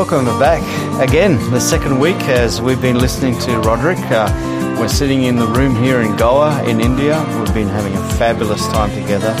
Welcome 0.00 0.24
back 0.38 0.62
again, 0.98 1.34
the 1.50 1.60
second 1.60 2.00
week 2.00 2.16
as 2.22 2.62
we've 2.62 2.80
been 2.80 2.98
listening 2.98 3.38
to 3.40 3.58
Roderick. 3.58 3.98
Uh, 3.98 4.76
we're 4.80 4.88
sitting 4.88 5.24
in 5.24 5.36
the 5.36 5.46
room 5.46 5.76
here 5.76 6.00
in 6.00 6.16
Goa, 6.16 6.64
in 6.64 6.80
India. 6.80 7.22
We've 7.38 7.52
been 7.52 7.68
having 7.68 7.94
a 7.94 8.08
fabulous 8.14 8.66
time 8.68 8.90
together. 8.98 9.34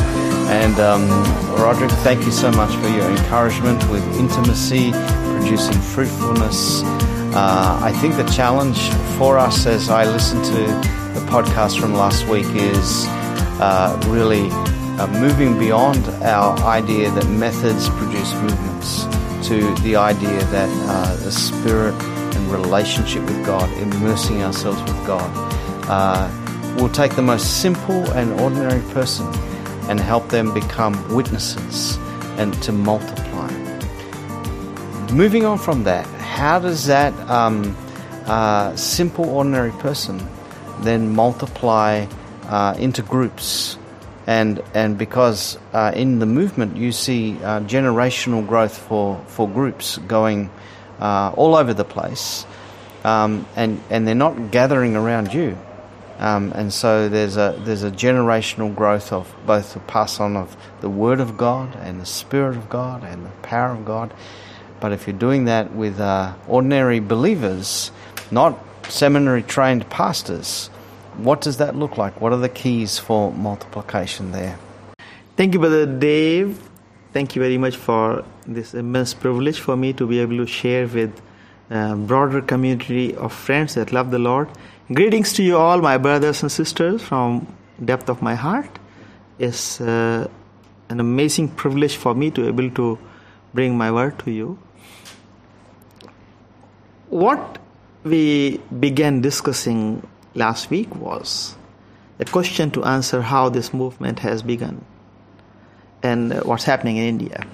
And 0.52 0.78
um, 0.78 1.08
Roderick, 1.58 1.90
thank 2.04 2.26
you 2.26 2.30
so 2.30 2.50
much 2.50 2.74
for 2.76 2.88
your 2.88 3.10
encouragement 3.10 3.88
with 3.88 4.04
intimacy, 4.18 4.92
producing 4.92 5.80
fruitfulness. 5.80 6.82
Uh, 6.82 7.80
I 7.82 7.92
think 7.92 8.16
the 8.16 8.30
challenge 8.30 8.90
for 9.16 9.38
us 9.38 9.64
as 9.64 9.88
I 9.88 10.04
listen 10.04 10.42
to 10.42 10.60
the 11.18 11.26
podcast 11.30 11.80
from 11.80 11.94
last 11.94 12.28
week 12.28 12.48
is 12.48 13.06
uh, 13.62 13.98
really 14.08 14.50
uh, 14.50 15.06
moving 15.06 15.58
beyond 15.58 16.06
our 16.22 16.58
idea 16.58 17.10
that 17.12 17.26
methods 17.30 17.88
produce 17.88 18.34
movements 18.34 19.06
to 19.50 19.74
the 19.82 19.96
idea 19.96 20.38
that 20.44 20.68
uh, 20.88 21.16
the 21.24 21.32
Spirit 21.32 21.92
and 22.00 22.52
relationship 22.52 23.20
with 23.24 23.44
God, 23.44 23.68
immersing 23.78 24.44
ourselves 24.44 24.80
with 24.82 25.04
God, 25.04 25.28
uh, 25.88 26.76
will 26.80 26.88
take 26.88 27.16
the 27.16 27.22
most 27.22 27.60
simple 27.60 28.08
and 28.12 28.32
ordinary 28.40 28.80
person 28.92 29.26
and 29.90 29.98
help 29.98 30.28
them 30.28 30.54
become 30.54 30.94
witnesses 31.12 31.96
and 32.38 32.54
to 32.62 32.70
multiply. 32.70 33.50
Moving 35.12 35.44
on 35.44 35.58
from 35.58 35.82
that, 35.82 36.06
how 36.20 36.60
does 36.60 36.86
that 36.86 37.12
um, 37.28 37.76
uh, 38.26 38.76
simple, 38.76 39.28
ordinary 39.28 39.72
person 39.72 40.24
then 40.82 41.12
multiply 41.12 42.06
uh, 42.44 42.76
into 42.78 43.02
groups? 43.02 43.76
And 44.30 44.62
and 44.74 44.96
because 44.96 45.58
uh, 45.72 45.90
in 45.92 46.20
the 46.20 46.26
movement 46.26 46.76
you 46.76 46.92
see 46.92 47.36
uh, 47.42 47.58
generational 47.62 48.46
growth 48.46 48.78
for 48.78 49.20
for 49.26 49.48
groups 49.48 49.98
going 49.98 50.48
uh, 51.00 51.32
all 51.36 51.56
over 51.56 51.74
the 51.74 51.84
place, 51.84 52.46
um, 53.02 53.44
and 53.56 53.82
and 53.90 54.06
they're 54.06 54.14
not 54.14 54.52
gathering 54.52 54.94
around 54.94 55.34
you, 55.34 55.58
um, 56.20 56.52
and 56.54 56.72
so 56.72 57.08
there's 57.08 57.36
a 57.36 57.60
there's 57.64 57.82
a 57.82 57.90
generational 57.90 58.72
growth 58.72 59.12
of 59.12 59.34
both 59.46 59.74
the 59.74 59.80
pass 59.80 60.20
on 60.20 60.36
of 60.36 60.56
the 60.80 60.88
Word 60.88 61.18
of 61.18 61.36
God 61.36 61.74
and 61.82 62.00
the 62.00 62.06
Spirit 62.06 62.56
of 62.56 62.70
God 62.70 63.02
and 63.02 63.26
the 63.26 63.34
power 63.42 63.72
of 63.72 63.84
God, 63.84 64.14
but 64.78 64.92
if 64.92 65.08
you're 65.08 65.18
doing 65.18 65.46
that 65.46 65.74
with 65.74 65.98
uh, 65.98 66.34
ordinary 66.46 67.00
believers, 67.00 67.90
not 68.30 68.56
seminary 68.88 69.42
trained 69.42 69.90
pastors 69.90 70.70
what 71.16 71.40
does 71.40 71.56
that 71.58 71.76
look 71.76 71.96
like? 71.96 72.20
What 72.20 72.32
are 72.32 72.38
the 72.38 72.48
keys 72.48 72.98
for 72.98 73.32
multiplication 73.32 74.32
there? 74.32 74.58
Thank 75.36 75.54
you, 75.54 75.60
Brother 75.60 75.86
Dave. 75.86 76.60
Thank 77.12 77.34
you 77.34 77.42
very 77.42 77.58
much 77.58 77.76
for 77.76 78.24
this 78.46 78.74
immense 78.74 79.14
privilege 79.14 79.58
for 79.58 79.76
me 79.76 79.92
to 79.94 80.06
be 80.06 80.20
able 80.20 80.36
to 80.36 80.46
share 80.46 80.86
with 80.86 81.20
a 81.70 81.96
broader 81.96 82.40
community 82.40 83.14
of 83.16 83.32
friends 83.32 83.74
that 83.74 83.92
love 83.92 84.10
the 84.10 84.18
Lord. 84.18 84.48
Greetings 84.92 85.32
to 85.34 85.42
you 85.42 85.56
all, 85.56 85.80
my 85.80 85.98
brothers 85.98 86.42
and 86.42 86.50
sisters, 86.50 87.02
from 87.02 87.46
depth 87.84 88.08
of 88.08 88.22
my 88.22 88.34
heart. 88.34 88.78
It's 89.38 89.80
uh, 89.80 90.28
an 90.88 91.00
amazing 91.00 91.48
privilege 91.48 91.96
for 91.96 92.14
me 92.14 92.30
to 92.32 92.42
be 92.42 92.48
able 92.48 92.70
to 92.74 92.98
bring 93.54 93.76
my 93.76 93.90
word 93.90 94.18
to 94.20 94.30
you. 94.30 94.58
What 97.08 97.58
we 98.04 98.58
began 98.78 99.20
discussing 99.20 100.06
last 100.34 100.70
week 100.70 100.94
was 100.94 101.56
a 102.18 102.24
question 102.24 102.70
to 102.72 102.84
answer 102.84 103.22
how 103.22 103.48
this 103.48 103.72
movement 103.72 104.20
has 104.20 104.42
begun 104.42 104.84
and 106.02 106.42
what's 106.44 106.64
happening 106.64 106.96
in 106.96 107.04
India. 107.04 107.46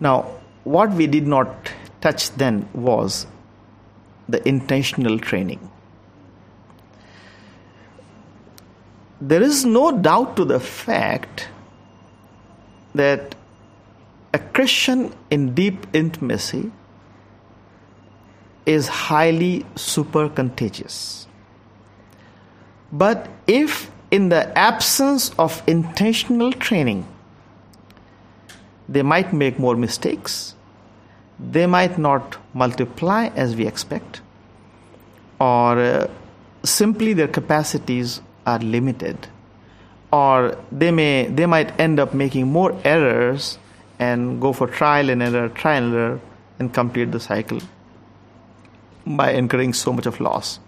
Now, 0.00 0.30
what 0.64 0.92
we 0.92 1.06
did 1.06 1.26
not 1.26 1.72
touch 2.00 2.30
then 2.32 2.68
was 2.72 3.26
the 4.28 4.46
intentional 4.46 5.18
training. 5.18 5.70
There 9.20 9.42
is 9.42 9.64
no 9.64 9.90
doubt 9.92 10.36
to 10.36 10.44
the 10.44 10.60
fact 10.60 11.48
that 12.94 13.34
a 14.32 14.38
Christian 14.38 15.14
in 15.30 15.54
deep 15.54 15.86
intimacy 15.92 16.70
is 18.66 18.88
highly 18.88 19.64
super 19.74 20.28
contagious. 20.28 21.27
But 22.92 23.28
if 23.46 23.90
in 24.10 24.30
the 24.30 24.56
absence 24.56 25.30
of 25.38 25.62
intentional 25.66 26.52
training, 26.52 27.06
they 28.88 29.02
might 29.02 29.32
make 29.32 29.58
more 29.58 29.76
mistakes, 29.76 30.54
they 31.38 31.66
might 31.66 31.98
not 31.98 32.38
multiply 32.54 33.26
as 33.36 33.54
we 33.54 33.66
expect, 33.66 34.22
or 35.38 35.78
uh, 35.78 36.06
simply 36.64 37.12
their 37.12 37.28
capacities 37.28 38.22
are 38.46 38.58
limited, 38.58 39.28
or 40.10 40.56
they 40.72 40.90
may 40.90 41.26
they 41.26 41.44
might 41.44 41.78
end 41.78 42.00
up 42.00 42.14
making 42.14 42.50
more 42.50 42.74
errors 42.84 43.58
and 43.98 44.40
go 44.40 44.52
for 44.52 44.66
trial 44.66 45.10
and 45.10 45.22
error, 45.22 45.48
trial 45.50 45.84
and 45.84 45.94
error, 45.94 46.20
and 46.58 46.72
complete 46.72 47.12
the 47.12 47.20
cycle 47.20 47.60
by 49.06 49.32
incurring 49.32 49.74
so 49.74 49.92
much 49.92 50.06
of 50.06 50.20
loss. 50.20 50.60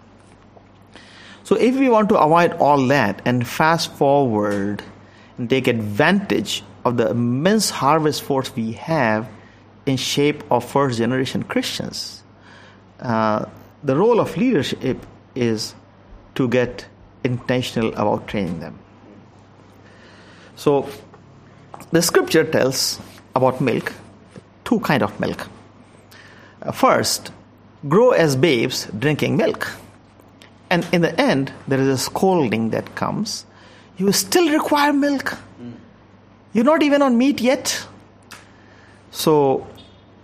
So, 1.43 1.55
if 1.55 1.75
we 1.75 1.89
want 1.89 2.09
to 2.09 2.19
avoid 2.19 2.53
all 2.53 2.85
that 2.87 3.21
and 3.25 3.47
fast 3.47 3.91
forward 3.93 4.83
and 5.37 5.49
take 5.49 5.67
advantage 5.67 6.63
of 6.85 6.97
the 6.97 7.09
immense 7.09 7.69
harvest 7.69 8.21
force 8.23 8.55
we 8.55 8.73
have 8.73 9.27
in 9.85 9.97
shape 9.97 10.43
of 10.51 10.63
first 10.63 10.99
generation 10.99 11.43
Christians, 11.43 12.23
uh, 12.99 13.45
the 13.83 13.95
role 13.95 14.19
of 14.19 14.37
leadership 14.37 15.05
is 15.35 15.73
to 16.35 16.47
get 16.47 16.85
intentional 17.23 17.93
about 17.93 18.27
training 18.27 18.59
them. 18.59 18.77
So, 20.55 20.87
the 21.91 22.01
scripture 22.01 22.43
tells 22.43 22.99
about 23.35 23.61
milk, 23.61 23.93
two 24.63 24.79
kind 24.81 25.01
of 25.01 25.19
milk. 25.19 25.47
Uh, 26.61 26.71
first, 26.71 27.31
grow 27.89 28.11
as 28.11 28.35
babes 28.35 28.87
drinking 28.99 29.37
milk 29.37 29.71
and 30.71 30.87
in 30.93 31.01
the 31.01 31.19
end, 31.19 31.51
there 31.67 31.79
is 31.79 31.87
a 31.87 31.97
scolding 31.97 32.69
that 32.69 32.95
comes. 32.95 33.45
You 33.97 34.09
still 34.13 34.49
require 34.49 34.93
milk. 34.93 35.37
You're 36.53 36.63
not 36.63 36.81
even 36.81 37.01
on 37.01 37.17
meat 37.17 37.41
yet. 37.41 37.85
So, 39.11 39.67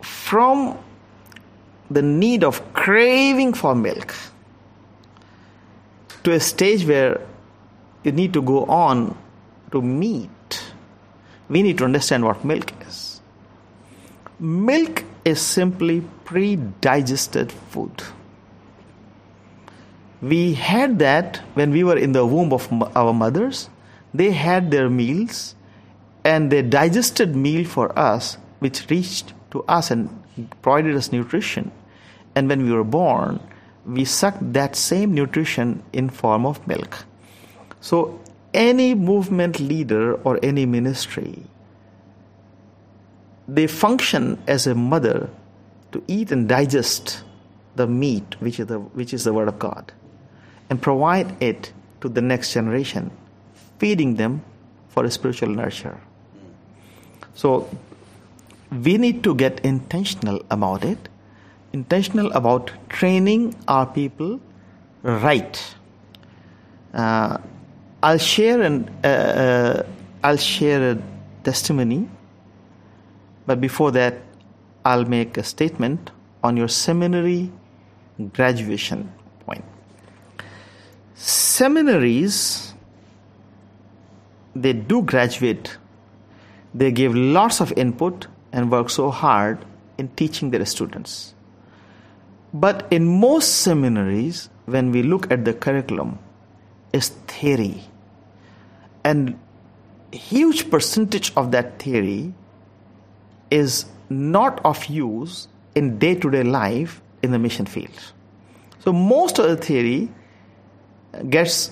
from 0.01 0.79
the 1.91 2.01
need 2.01 2.45
of 2.45 2.73
craving 2.73 3.53
for 3.53 3.75
milk 3.75 4.15
to 6.23 6.31
a 6.31 6.39
stage 6.39 6.85
where 6.85 7.19
you 8.03 8.13
need 8.13 8.31
to 8.31 8.41
go 8.41 8.63
on 8.65 9.17
to 9.73 9.81
meat, 9.81 10.63
we 11.49 11.61
need 11.61 11.77
to 11.79 11.83
understand 11.83 12.23
what 12.23 12.45
milk 12.45 12.71
is. 12.87 13.19
Milk 14.39 15.03
is 15.25 15.41
simply 15.41 16.03
pre 16.23 16.55
digested 16.55 17.51
food. 17.51 18.03
We 20.21 20.53
had 20.53 20.99
that 20.99 21.37
when 21.53 21.71
we 21.71 21.83
were 21.83 21.97
in 21.97 22.11
the 22.11 22.25
womb 22.25 22.51
of 22.51 22.71
our 22.95 23.13
mothers. 23.13 23.69
They 24.13 24.31
had 24.31 24.71
their 24.71 24.89
meals 24.89 25.55
and 26.23 26.51
they 26.51 26.61
digested 26.61 27.35
meal 27.35 27.65
for 27.65 27.97
us, 27.97 28.37
which 28.59 28.89
reached 28.89 29.33
to 29.51 29.63
us 29.63 29.91
and 29.91 30.09
provided 30.61 30.95
us 30.95 31.11
nutrition. 31.11 31.71
And 32.35 32.49
when 32.49 32.63
we 32.63 32.71
were 32.71 32.83
born, 32.83 33.39
we 33.85 34.05
sucked 34.05 34.53
that 34.53 34.75
same 34.75 35.13
nutrition 35.13 35.83
in 35.93 36.09
form 36.09 36.45
of 36.45 36.65
milk. 36.67 37.05
So 37.79 38.19
any 38.53 38.95
movement 38.95 39.59
leader 39.59 40.15
or 40.15 40.39
any 40.41 40.65
ministry, 40.65 41.43
they 43.47 43.67
function 43.67 44.41
as 44.47 44.67
a 44.67 44.75
mother 44.75 45.29
to 45.91 46.03
eat 46.07 46.31
and 46.31 46.49
digest 46.49 47.23
the 47.75 47.87
meat, 47.87 48.35
which 48.41 48.59
is 48.59 48.67
the, 48.67 48.79
which 48.79 49.13
is 49.13 49.23
the 49.23 49.31
word 49.31 49.47
of 49.47 49.59
God 49.59 49.93
and 50.69 50.81
provide 50.81 51.41
it 51.41 51.71
to 52.01 52.09
the 52.09 52.21
next 52.21 52.53
generation, 52.53 53.11
feeding 53.79 54.15
them 54.15 54.43
for 54.89 55.05
a 55.05 55.11
spiritual 55.11 55.49
nurture. 55.49 55.99
So 57.33 57.69
we 58.71 58.97
need 58.97 59.23
to 59.23 59.35
get 59.35 59.59
intentional 59.61 60.41
about 60.49 60.83
it, 60.83 61.09
intentional 61.73 62.31
about 62.31 62.71
training 62.89 63.55
our 63.67 63.85
people 63.85 64.39
right. 65.03 65.75
Uh, 66.93 67.37
I'll 68.01 68.17
share 68.17 68.61
an 68.61 68.89
uh, 69.03 69.07
uh, 69.07 69.83
I'll 70.23 70.37
share 70.37 70.91
a 70.91 70.97
testimony, 71.43 72.09
but 73.45 73.61
before 73.61 73.91
that, 73.91 74.17
I'll 74.83 75.05
make 75.05 75.37
a 75.37 75.43
statement 75.43 76.11
on 76.43 76.57
your 76.57 76.67
seminary 76.67 77.51
graduation 78.33 79.11
seminaries 81.17 82.73
they 84.55 84.73
do 84.73 85.01
graduate 85.01 85.77
they 86.73 86.91
give 86.91 87.15
lots 87.15 87.59
of 87.59 87.73
input 87.75 88.27
and 88.51 88.71
work 88.71 88.89
so 88.89 89.09
hard 89.09 89.65
in 89.97 90.07
teaching 90.09 90.51
their 90.51 90.65
students. 90.65 91.33
But 92.53 92.87
in 92.91 93.19
most 93.19 93.61
seminaries, 93.61 94.49
when 94.65 94.91
we 94.91 95.03
look 95.03 95.31
at 95.31 95.43
the 95.43 95.53
curriculum, 95.53 96.19
is 96.93 97.09
theory. 97.27 97.83
And 99.03 99.39
huge 100.11 100.69
percentage 100.69 101.33
of 101.35 101.51
that 101.51 101.79
theory 101.79 102.33
is 103.51 103.85
not 104.09 104.61
of 104.63 104.85
use 104.85 105.47
in 105.75 105.99
day-to-day 105.99 106.43
life 106.43 107.01
in 107.21 107.31
the 107.31 107.39
mission 107.39 107.65
field. 107.65 108.13
So 108.79 108.93
most 108.93 109.39
of 109.39 109.49
the 109.49 109.57
theory 109.57 110.09
gets 111.29 111.71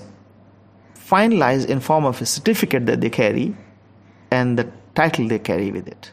finalized 0.94 1.68
in 1.68 1.80
form 1.80 2.04
of 2.04 2.20
a 2.20 2.26
certificate 2.26 2.86
that 2.86 3.00
they 3.00 3.10
carry 3.10 3.56
and 4.30 4.58
the 4.58 4.70
title 4.94 5.28
they 5.28 5.38
carry 5.38 5.70
with 5.70 5.86
it. 5.86 6.10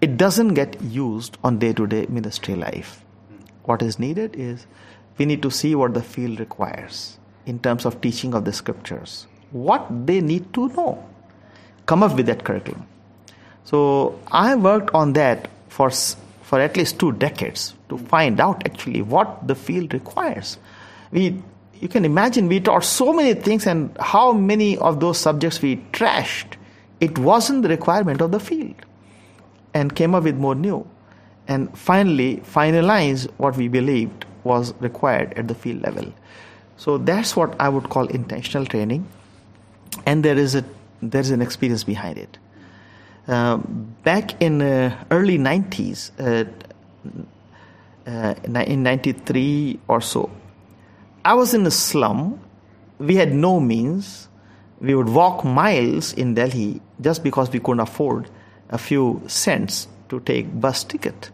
It 0.00 0.16
doesn't 0.16 0.54
get 0.54 0.80
used 0.82 1.38
on 1.42 1.58
day-to-day 1.58 2.06
ministry 2.08 2.54
life. 2.54 3.02
What 3.64 3.80
is 3.80 3.98
needed 3.98 4.36
is 4.36 4.66
we 5.16 5.24
need 5.24 5.42
to 5.42 5.50
see 5.50 5.74
what 5.74 5.94
the 5.94 6.02
field 6.02 6.40
requires 6.40 7.18
in 7.46 7.58
terms 7.58 7.86
of 7.86 8.00
teaching 8.00 8.34
of 8.34 8.44
the 8.44 8.52
scriptures, 8.52 9.26
what 9.50 9.86
they 10.06 10.20
need 10.20 10.52
to 10.54 10.68
know. 10.68 11.02
Come 11.86 12.02
up 12.02 12.16
with 12.16 12.26
that 12.26 12.44
curriculum. 12.44 12.86
So 13.64 14.18
I 14.28 14.54
worked 14.54 14.94
on 14.94 15.14
that 15.14 15.48
for 15.68 15.90
for 16.44 16.60
at 16.60 16.76
least 16.76 16.98
two 17.00 17.10
decades 17.12 17.74
to 17.88 17.96
find 17.96 18.38
out 18.38 18.64
actually 18.66 19.00
what 19.00 19.48
the 19.48 19.54
field 19.54 19.94
requires. 19.94 20.58
We 21.10 21.42
you 21.80 21.88
can 21.88 22.04
imagine 22.04 22.48
we 22.48 22.60
taught 22.60 22.84
so 22.84 23.12
many 23.12 23.34
things 23.34 23.66
and 23.66 23.96
how 24.00 24.32
many 24.32 24.76
of 24.78 25.00
those 25.00 25.18
subjects 25.18 25.60
we 25.60 25.76
trashed. 25.92 26.56
It 27.00 27.18
wasn't 27.18 27.62
the 27.62 27.68
requirement 27.68 28.20
of 28.20 28.30
the 28.30 28.40
field 28.40 28.76
and 29.74 29.94
came 29.94 30.14
up 30.14 30.24
with 30.24 30.36
more 30.36 30.54
new 30.54 30.86
and 31.48 31.76
finally 31.76 32.36
finalize 32.38 33.28
what 33.36 33.56
we 33.56 33.68
believed 33.68 34.24
was 34.44 34.74
required 34.80 35.32
at 35.34 35.48
the 35.48 35.54
field 35.54 35.82
level. 35.82 36.12
So 36.76 36.98
that's 36.98 37.36
what 37.36 37.54
I 37.60 37.68
would 37.68 37.88
call 37.88 38.06
intentional 38.08 38.66
training, 38.66 39.06
and 40.06 40.24
there 40.24 40.36
is 40.36 40.54
a 40.54 40.64
there's 41.00 41.30
an 41.30 41.42
experience 41.42 41.84
behind 41.84 42.18
it. 42.18 42.38
Uh, 43.28 43.58
back 44.02 44.40
in 44.42 44.60
uh, 44.60 45.04
early 45.10 45.38
90s, 45.38 46.10
uh, 46.18 46.44
uh 48.06 48.34
in 48.64 48.82
93 48.82 49.80
or 49.88 50.00
so, 50.00 50.30
I 51.24 51.34
was 51.34 51.54
in 51.54 51.66
a 51.66 51.70
slum. 51.70 52.38
We 52.98 53.16
had 53.16 53.32
no 53.32 53.58
means. 53.58 54.28
We 54.80 54.94
would 54.94 55.08
walk 55.08 55.44
miles 55.44 56.12
in 56.12 56.34
Delhi 56.34 56.82
just 57.00 57.22
because 57.22 57.50
we 57.50 57.60
couldn't 57.60 57.80
afford 57.80 58.28
a 58.68 58.78
few 58.78 59.22
cents 59.26 59.88
to 60.10 60.20
take 60.20 60.60
bus 60.60 60.84
ticket. 60.84 61.30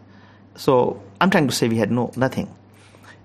So 0.55 1.01
I'm 1.19 1.29
trying 1.29 1.47
to 1.47 1.53
say 1.53 1.67
we 1.67 1.77
had 1.77 1.91
no 1.91 2.11
nothing. 2.15 2.53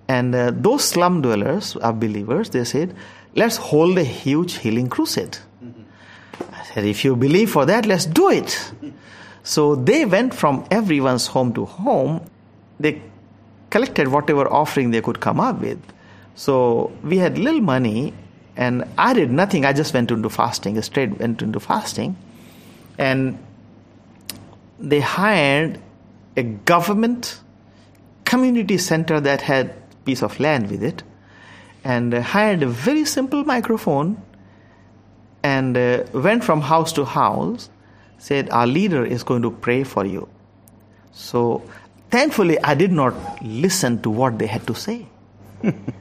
And 0.09 0.35
uh, 0.35 0.53
those 0.55 0.85
slum 0.85 1.23
dwellers 1.23 1.77
are 1.77 1.93
believers. 1.93 2.51
They 2.51 2.65
said, 2.65 2.95
"Let's 3.35 3.57
hold 3.57 3.99
a 3.99 4.05
huge 4.05 4.55
healing 4.55 4.89
crusade." 4.89 5.39
Mm-hmm. 5.63 6.55
I 6.55 6.65
said, 6.65 6.85
"If 6.85 7.05
you 7.05 7.17
believe 7.17 7.51
for 7.51 7.67
that, 7.67 7.87
let's 7.87 8.07
do 8.07 8.31
it." 8.31 8.73
so 9.43 9.75
they 9.75 10.05
went 10.05 10.35
from 10.35 10.65
everyone's 10.71 11.27
home 11.27 11.53
to 11.55 11.65
home. 11.65 12.21
They 12.79 13.03
collected 13.71 14.09
whatever 14.09 14.49
offering 14.49 14.91
they 14.91 15.01
could 15.01 15.21
come 15.21 15.41
up 15.41 15.61
with. 15.61 15.79
So 16.37 16.93
we 17.03 17.19
had 17.19 17.39
little 17.39 17.61
money, 17.61 18.15
and 18.57 18.85
I 18.97 19.15
did 19.15 19.33
nothing. 19.33 19.65
I 19.65 19.73
just 19.73 19.93
went 19.93 20.11
into 20.11 20.29
fasting. 20.29 20.81
Straight 20.83 21.19
went 21.19 21.43
into 21.43 21.59
fasting, 21.59 22.17
and 22.99 23.39
they 24.79 25.01
hired 25.01 25.81
a 26.37 26.43
government 26.43 27.41
community 28.25 28.77
center 28.77 29.19
that 29.21 29.41
had 29.41 29.75
piece 30.05 30.23
of 30.23 30.39
land 30.39 30.71
with 30.71 30.83
it 30.83 31.03
and 31.85 32.13
hired 32.13 32.63
a 32.63 32.67
very 32.67 33.05
simple 33.05 33.45
microphone 33.45 34.21
and 35.43 35.77
uh, 35.77 36.05
went 36.13 36.45
from 36.45 36.61
house 36.61 36.93
to 36.93 37.05
house 37.05 37.71
said 38.19 38.51
our 38.51 38.67
leader 38.67 39.05
is 39.05 39.23
going 39.23 39.43
to 39.43 39.51
pray 39.51 39.83
for 39.85 40.05
you 40.05 40.29
so 41.13 41.63
thankfully 42.11 42.59
i 42.63 42.75
did 42.75 42.93
not 42.93 43.15
listen 43.43 44.01
to 44.03 44.11
what 44.11 44.39
they 44.39 44.47
had 44.47 44.67
to 44.67 44.75
say 44.75 45.07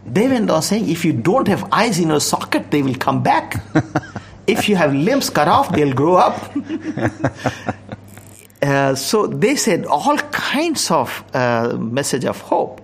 they 0.06 0.28
went 0.28 0.50
on 0.50 0.62
saying 0.62 0.90
if 0.90 1.06
you 1.06 1.14
don't 1.14 1.48
have 1.48 1.68
eyes 1.72 2.00
in 2.00 2.10
your 2.10 2.20
socket 2.20 2.72
they 2.72 2.82
will 2.82 2.96
come 2.96 3.24
back 3.24 3.64
if 4.48 4.70
you 4.70 4.76
have 4.76 4.94
limbs 4.94 5.30
cut 5.30 5.48
off 5.48 5.72
they'll 5.72 5.94
grow 5.94 6.16
up 6.16 6.52
uh, 8.62 8.96
so 8.96 9.28
they 9.28 9.56
said 9.56 9.86
all 9.86 10.18
kinds 10.18 10.92
of 10.92 11.24
uh, 11.34 11.76
message 11.78 12.26
of 12.26 12.40
hope. 12.42 12.82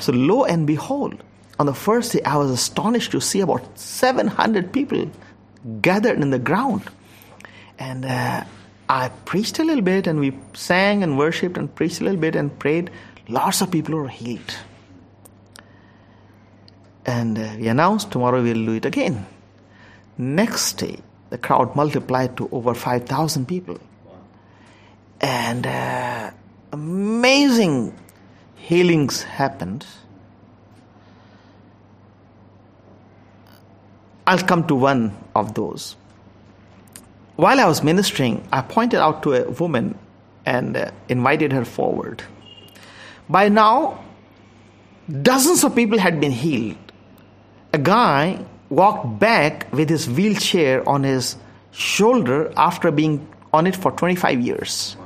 So 0.00 0.12
lo 0.12 0.44
and 0.44 0.66
behold, 0.66 1.22
on 1.58 1.66
the 1.66 1.74
first 1.74 2.12
day, 2.12 2.22
I 2.22 2.36
was 2.36 2.50
astonished 2.50 3.12
to 3.12 3.20
see 3.20 3.40
about 3.40 3.78
700 3.78 4.72
people 4.72 5.10
gathered 5.80 6.20
in 6.20 6.30
the 6.30 6.38
ground. 6.38 6.82
And 7.78 8.04
uh, 8.04 8.44
I 8.88 9.08
preached 9.24 9.58
a 9.58 9.64
little 9.64 9.82
bit, 9.82 10.06
and 10.06 10.18
we 10.18 10.36
sang 10.54 11.02
and 11.02 11.18
worshipped 11.18 11.56
and 11.56 11.72
preached 11.72 12.00
a 12.00 12.04
little 12.04 12.20
bit 12.20 12.34
and 12.34 12.56
prayed. 12.58 12.90
Lots 13.28 13.60
of 13.60 13.70
people 13.70 13.94
were 13.94 14.08
healed. 14.08 14.56
And 17.04 17.38
uh, 17.38 17.54
we 17.58 17.68
announced 17.68 18.10
tomorrow 18.10 18.42
we'll 18.42 18.64
do 18.66 18.72
it 18.72 18.84
again. 18.84 19.26
Next 20.18 20.74
day, 20.74 20.98
the 21.30 21.38
crowd 21.38 21.74
multiplied 21.74 22.36
to 22.36 22.48
over 22.52 22.74
5,000 22.74 23.46
people 23.46 23.78
and 25.22 25.66
uh, 25.66 26.30
amazing 26.72 27.96
healings 28.56 29.22
happened. 29.22 29.86
I'll 34.26 34.38
come 34.38 34.66
to 34.66 34.74
one 34.74 35.16
of 35.34 35.54
those. 35.54 35.96
While 37.36 37.60
I 37.60 37.66
was 37.66 37.82
ministering, 37.82 38.46
I 38.52 38.62
pointed 38.62 39.00
out 39.00 39.22
to 39.22 39.34
a 39.34 39.50
woman 39.50 39.98
and 40.44 40.76
uh, 40.76 40.90
invited 41.08 41.52
her 41.52 41.64
forward. 41.64 42.22
By 43.28 43.48
now, 43.48 44.04
dozens 45.22 45.64
of 45.64 45.74
people 45.74 45.98
had 45.98 46.20
been 46.20 46.32
healed. 46.32 46.76
A 47.74 47.78
guy 47.78 48.44
walked 48.68 49.18
back 49.18 49.72
with 49.72 49.88
his 49.88 50.08
wheelchair 50.08 50.86
on 50.88 51.04
his 51.04 51.36
shoulder 51.70 52.52
after 52.56 52.90
being 52.90 53.26
on 53.52 53.66
it 53.66 53.76
for 53.76 53.92
25 53.92 54.40
years. 54.40 54.96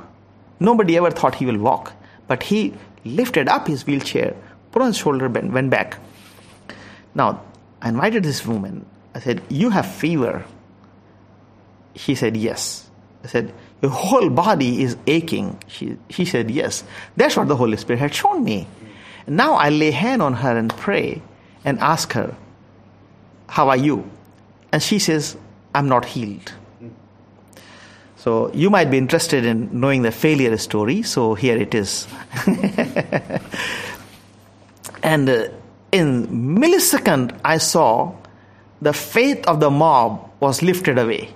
Nobody 0.59 0.97
ever 0.97 1.11
thought 1.11 1.35
he 1.35 1.45
will 1.45 1.59
walk, 1.59 1.93
but 2.27 2.43
he 2.43 2.73
lifted 3.05 3.47
up 3.47 3.67
his 3.67 3.85
wheelchair, 3.85 4.35
put 4.71 4.81
on 4.81 4.89
his 4.89 4.97
shoulder, 4.97 5.25
and 5.25 5.53
went 5.53 5.69
back. 5.69 5.97
Now, 7.15 7.41
I 7.81 7.89
invited 7.89 8.23
this 8.23 8.45
woman. 8.45 8.85
I 9.13 9.19
said, 9.19 9.41
You 9.49 9.69
have 9.69 9.89
fever. 9.89 10.45
She 11.95 12.15
said, 12.15 12.35
Yes. 12.35 12.89
I 13.23 13.27
said, 13.27 13.53
Your 13.81 13.91
whole 13.91 14.29
body 14.29 14.83
is 14.83 14.97
aching. 15.07 15.61
She, 15.67 15.97
she 16.09 16.25
said, 16.25 16.51
Yes. 16.51 16.83
That's 17.15 17.37
what 17.37 17.47
the 17.47 17.55
Holy 17.55 17.77
Spirit 17.77 17.99
had 17.99 18.13
shown 18.13 18.43
me. 18.43 18.67
Now 19.25 19.53
I 19.53 19.69
lay 19.69 19.91
hand 19.91 20.21
on 20.21 20.33
her 20.33 20.57
and 20.57 20.69
pray 20.69 21.21
and 21.65 21.79
ask 21.79 22.13
her, 22.13 22.35
How 23.47 23.69
are 23.69 23.77
you? 23.77 24.09
And 24.71 24.83
she 24.83 24.99
says, 24.99 25.37
I'm 25.73 25.87
not 25.87 26.05
healed. 26.05 26.51
So 28.17 28.51
you 28.53 28.69
might 28.69 28.91
be 28.91 28.97
interested 28.97 29.45
in 29.45 29.79
knowing 29.79 30.01
the 30.01 30.11
failure 30.11 30.57
story. 30.57 31.03
So 31.03 31.33
here 31.33 31.55
it 31.57 31.73
is. 31.73 32.07
and 35.03 35.29
uh, 35.29 35.49
in 35.91 36.27
millisecond, 36.27 37.39
I 37.45 37.57
saw 37.57 38.15
the 38.81 38.93
faith 38.93 39.45
of 39.47 39.59
the 39.59 39.69
mob 39.69 40.29
was 40.39 40.61
lifted 40.61 40.97
away. 40.97 41.29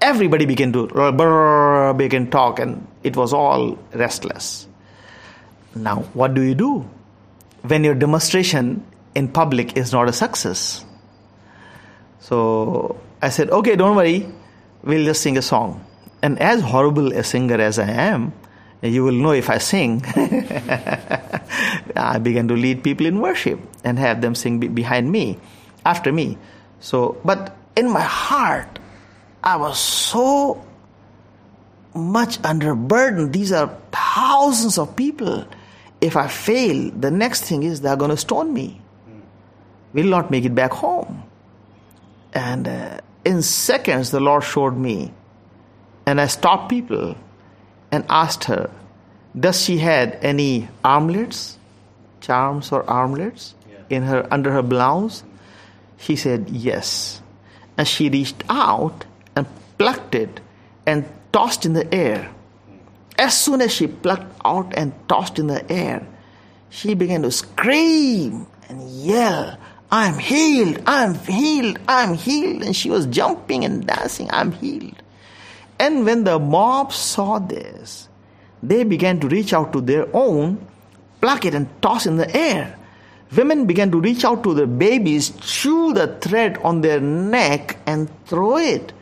Everybody 0.00 0.46
began 0.46 0.72
to 0.72 0.86
brrr, 0.86 1.96
begin 1.96 2.30
talk, 2.30 2.60
and 2.60 2.86
it 3.02 3.16
was 3.16 3.32
all 3.32 3.76
restless. 3.92 4.66
Now, 5.74 6.02
what 6.14 6.34
do 6.34 6.42
you 6.42 6.54
do 6.54 6.88
when 7.62 7.84
your 7.84 7.94
demonstration 7.94 8.84
in 9.14 9.28
public 9.28 9.76
is 9.76 9.92
not 9.92 10.08
a 10.08 10.12
success? 10.12 10.84
So 12.28 13.00
I 13.22 13.30
said, 13.30 13.48
okay, 13.48 13.74
don't 13.74 13.96
worry, 13.96 14.28
we'll 14.84 15.06
just 15.06 15.22
sing 15.22 15.38
a 15.38 15.42
song. 15.42 15.82
And 16.20 16.38
as 16.40 16.60
horrible 16.60 17.10
a 17.14 17.24
singer 17.24 17.58
as 17.58 17.78
I 17.78 17.88
am, 17.88 18.34
you 18.82 19.02
will 19.02 19.14
know 19.14 19.32
if 19.32 19.48
I 19.48 19.56
sing. 19.56 20.04
I 21.96 22.18
began 22.20 22.46
to 22.48 22.54
lead 22.54 22.84
people 22.84 23.06
in 23.06 23.20
worship 23.20 23.58
and 23.82 23.98
have 23.98 24.20
them 24.20 24.34
sing 24.34 24.60
behind 24.60 25.10
me, 25.10 25.38
after 25.86 26.12
me. 26.12 26.36
So, 26.80 27.16
but 27.24 27.56
in 27.76 27.90
my 27.90 28.02
heart, 28.02 28.78
I 29.42 29.56
was 29.56 29.78
so 29.78 30.62
much 31.94 32.38
under 32.44 32.74
burden. 32.74 33.32
These 33.32 33.52
are 33.52 33.74
thousands 33.90 34.76
of 34.76 34.94
people. 34.96 35.46
If 36.02 36.14
I 36.14 36.28
fail, 36.28 36.90
the 36.90 37.10
next 37.10 37.44
thing 37.44 37.62
is 37.62 37.80
they're 37.80 37.96
going 37.96 38.10
to 38.10 38.18
stone 38.18 38.52
me. 38.52 38.82
We'll 39.94 40.10
not 40.10 40.30
make 40.30 40.44
it 40.44 40.54
back 40.54 40.72
home. 40.72 41.27
And 42.32 42.68
uh, 42.68 43.00
in 43.24 43.42
seconds, 43.42 44.10
the 44.10 44.20
Lord 44.20 44.44
showed 44.44 44.76
me 44.76 45.12
and 46.08 46.22
I 46.22 46.26
stopped 46.26 46.70
people 46.70 47.16
and 47.92 48.02
asked 48.08 48.44
her, 48.44 48.70
Does 49.38 49.62
she 49.62 49.76
had 49.76 50.18
any 50.22 50.70
armlets, 50.82 51.58
charms 52.22 52.72
or 52.72 52.88
armlets 52.88 53.54
in 53.90 54.04
her 54.04 54.26
under 54.30 54.50
her 54.52 54.62
blouse? 54.62 55.22
She 55.98 56.16
said 56.16 56.48
yes. 56.48 57.20
And 57.76 57.86
she 57.86 58.08
reached 58.08 58.42
out 58.48 59.04
and 59.36 59.46
plucked 59.76 60.14
it 60.14 60.40
and 60.86 61.04
tossed 61.30 61.66
in 61.66 61.74
the 61.74 61.92
air. 61.94 62.30
As 63.18 63.38
soon 63.38 63.60
as 63.60 63.70
she 63.70 63.86
plucked 63.86 64.32
out 64.46 64.72
and 64.78 64.94
tossed 65.10 65.38
in 65.38 65.48
the 65.48 65.70
air, 65.70 66.06
she 66.70 66.94
began 66.94 67.20
to 67.20 67.30
scream 67.30 68.46
and 68.70 68.88
yell, 68.88 69.58
I'm 69.90 70.18
healed, 70.18 70.82
I'm 70.86 71.14
healed, 71.14 71.78
I'm 71.88 72.14
healed. 72.14 72.62
And 72.62 72.76
she 72.76 72.90
was 72.90 73.06
jumping 73.06 73.64
and 73.64 73.86
dancing, 73.86 74.28
I'm 74.30 74.52
healed. 74.52 75.02
And 75.78 76.04
when 76.04 76.24
the 76.24 76.38
mob 76.38 76.92
saw 76.92 77.38
this, 77.38 78.08
they 78.62 78.84
began 78.84 79.20
to 79.20 79.28
reach 79.28 79.52
out 79.52 79.72
to 79.72 79.80
their 79.80 80.06
own, 80.12 80.66
pluck 81.20 81.44
it, 81.44 81.54
and 81.54 81.68
toss 81.80 82.06
in 82.06 82.16
the 82.16 82.28
air. 82.36 82.76
Women 83.36 83.66
began 83.66 83.90
to 83.92 84.00
reach 84.00 84.24
out 84.24 84.42
to 84.44 84.54
their 84.54 84.66
babies, 84.66 85.30
chew 85.40 85.92
the 85.92 86.16
thread 86.18 86.58
on 86.58 86.80
their 86.80 87.00
neck, 87.00 87.78
and 87.86 88.08
throw 88.26 88.56
it. 88.56 88.92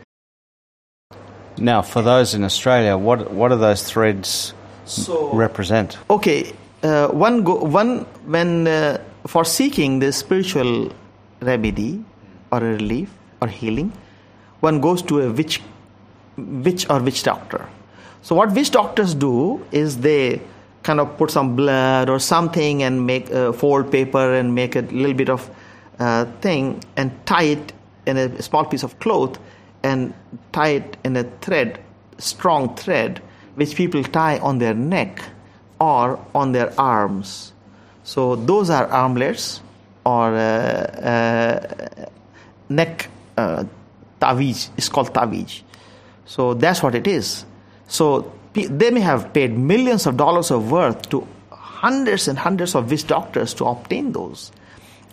Now, 1.57 1.81
for 1.81 2.01
those 2.01 2.33
in 2.35 2.43
Australia, 2.43 2.97
what 2.97 3.31
what 3.31 3.49
do 3.49 3.57
those 3.57 3.83
threads 3.83 4.53
So- 4.85 5.31
represent? 5.33 5.97
Okay, 6.09 6.53
uh, 6.83 7.07
one 7.07 7.43
go, 7.43 7.55
one 7.55 8.05
when 8.27 8.67
uh, 8.67 8.99
for 9.27 9.43
seeking 9.43 9.99
the 9.99 10.11
spiritual 10.11 10.91
remedy 11.41 12.03
or 12.51 12.59
relief 12.59 13.13
or 13.41 13.47
healing, 13.47 13.91
one 14.61 14.81
goes 14.81 15.01
to 15.03 15.21
a 15.21 15.31
witch, 15.31 15.61
witch 16.37 16.89
or 16.89 16.99
witch 17.01 17.23
doctor. 17.23 17.67
So 18.21 18.35
what 18.35 18.51
witch 18.53 18.71
doctors 18.71 19.13
do 19.13 19.65
is 19.71 19.99
they 19.99 20.41
kind 20.83 20.99
of 20.99 21.17
put 21.17 21.31
some 21.31 21.55
blood 21.55 22.09
or 22.09 22.19
something 22.19 22.83
and 22.83 23.05
make 23.05 23.29
uh, 23.31 23.51
fold 23.51 23.91
paper 23.91 24.35
and 24.35 24.55
make 24.55 24.75
a 24.75 24.81
little 24.81 25.13
bit 25.13 25.29
of 25.29 25.49
uh, 25.99 26.25
thing 26.41 26.83
and 26.95 27.11
tie 27.25 27.43
it 27.43 27.73
in 28.05 28.17
a 28.17 28.41
small 28.41 28.65
piece 28.65 28.83
of 28.83 28.97
cloth 28.99 29.37
and 29.83 30.13
tie 30.53 30.69
it 30.69 30.97
in 31.03 31.17
a 31.17 31.23
thread, 31.41 31.79
strong 32.17 32.75
thread, 32.75 33.21
which 33.55 33.75
people 33.75 34.03
tie 34.03 34.39
on 34.39 34.59
their 34.59 34.73
neck 34.73 35.21
or 35.79 36.19
on 36.33 36.53
their 36.53 36.73
arms. 36.79 37.51
So 38.07 38.37
those 38.37 38.69
are 38.69 38.87
armlets 38.87 39.59
or 40.05 40.33
uh, 40.33 40.39
uh, 40.39 42.05
neck 42.69 43.09
uh. 43.35 43.65
It's 44.19 44.89
called 44.89 45.13
taviz. 45.13 45.61
So 46.25 46.53
that's 46.53 46.81
what 46.81 46.95
it 46.95 47.05
is. 47.05 47.45
So 47.87 48.31
they 48.53 48.91
may 48.91 49.01
have 49.01 49.31
paid 49.33 49.55
millions 49.57 50.07
of 50.07 50.17
dollars 50.17 50.49
of 50.51 50.71
worth 50.71 51.09
to 51.09 51.27
hundreds 51.51 52.27
and 52.27 52.39
hundreds 52.39 52.75
of 52.75 52.89
witch 52.89 53.05
doctors 53.05 53.53
to 53.55 53.65
obtain 53.65 54.13
those. 54.13 54.51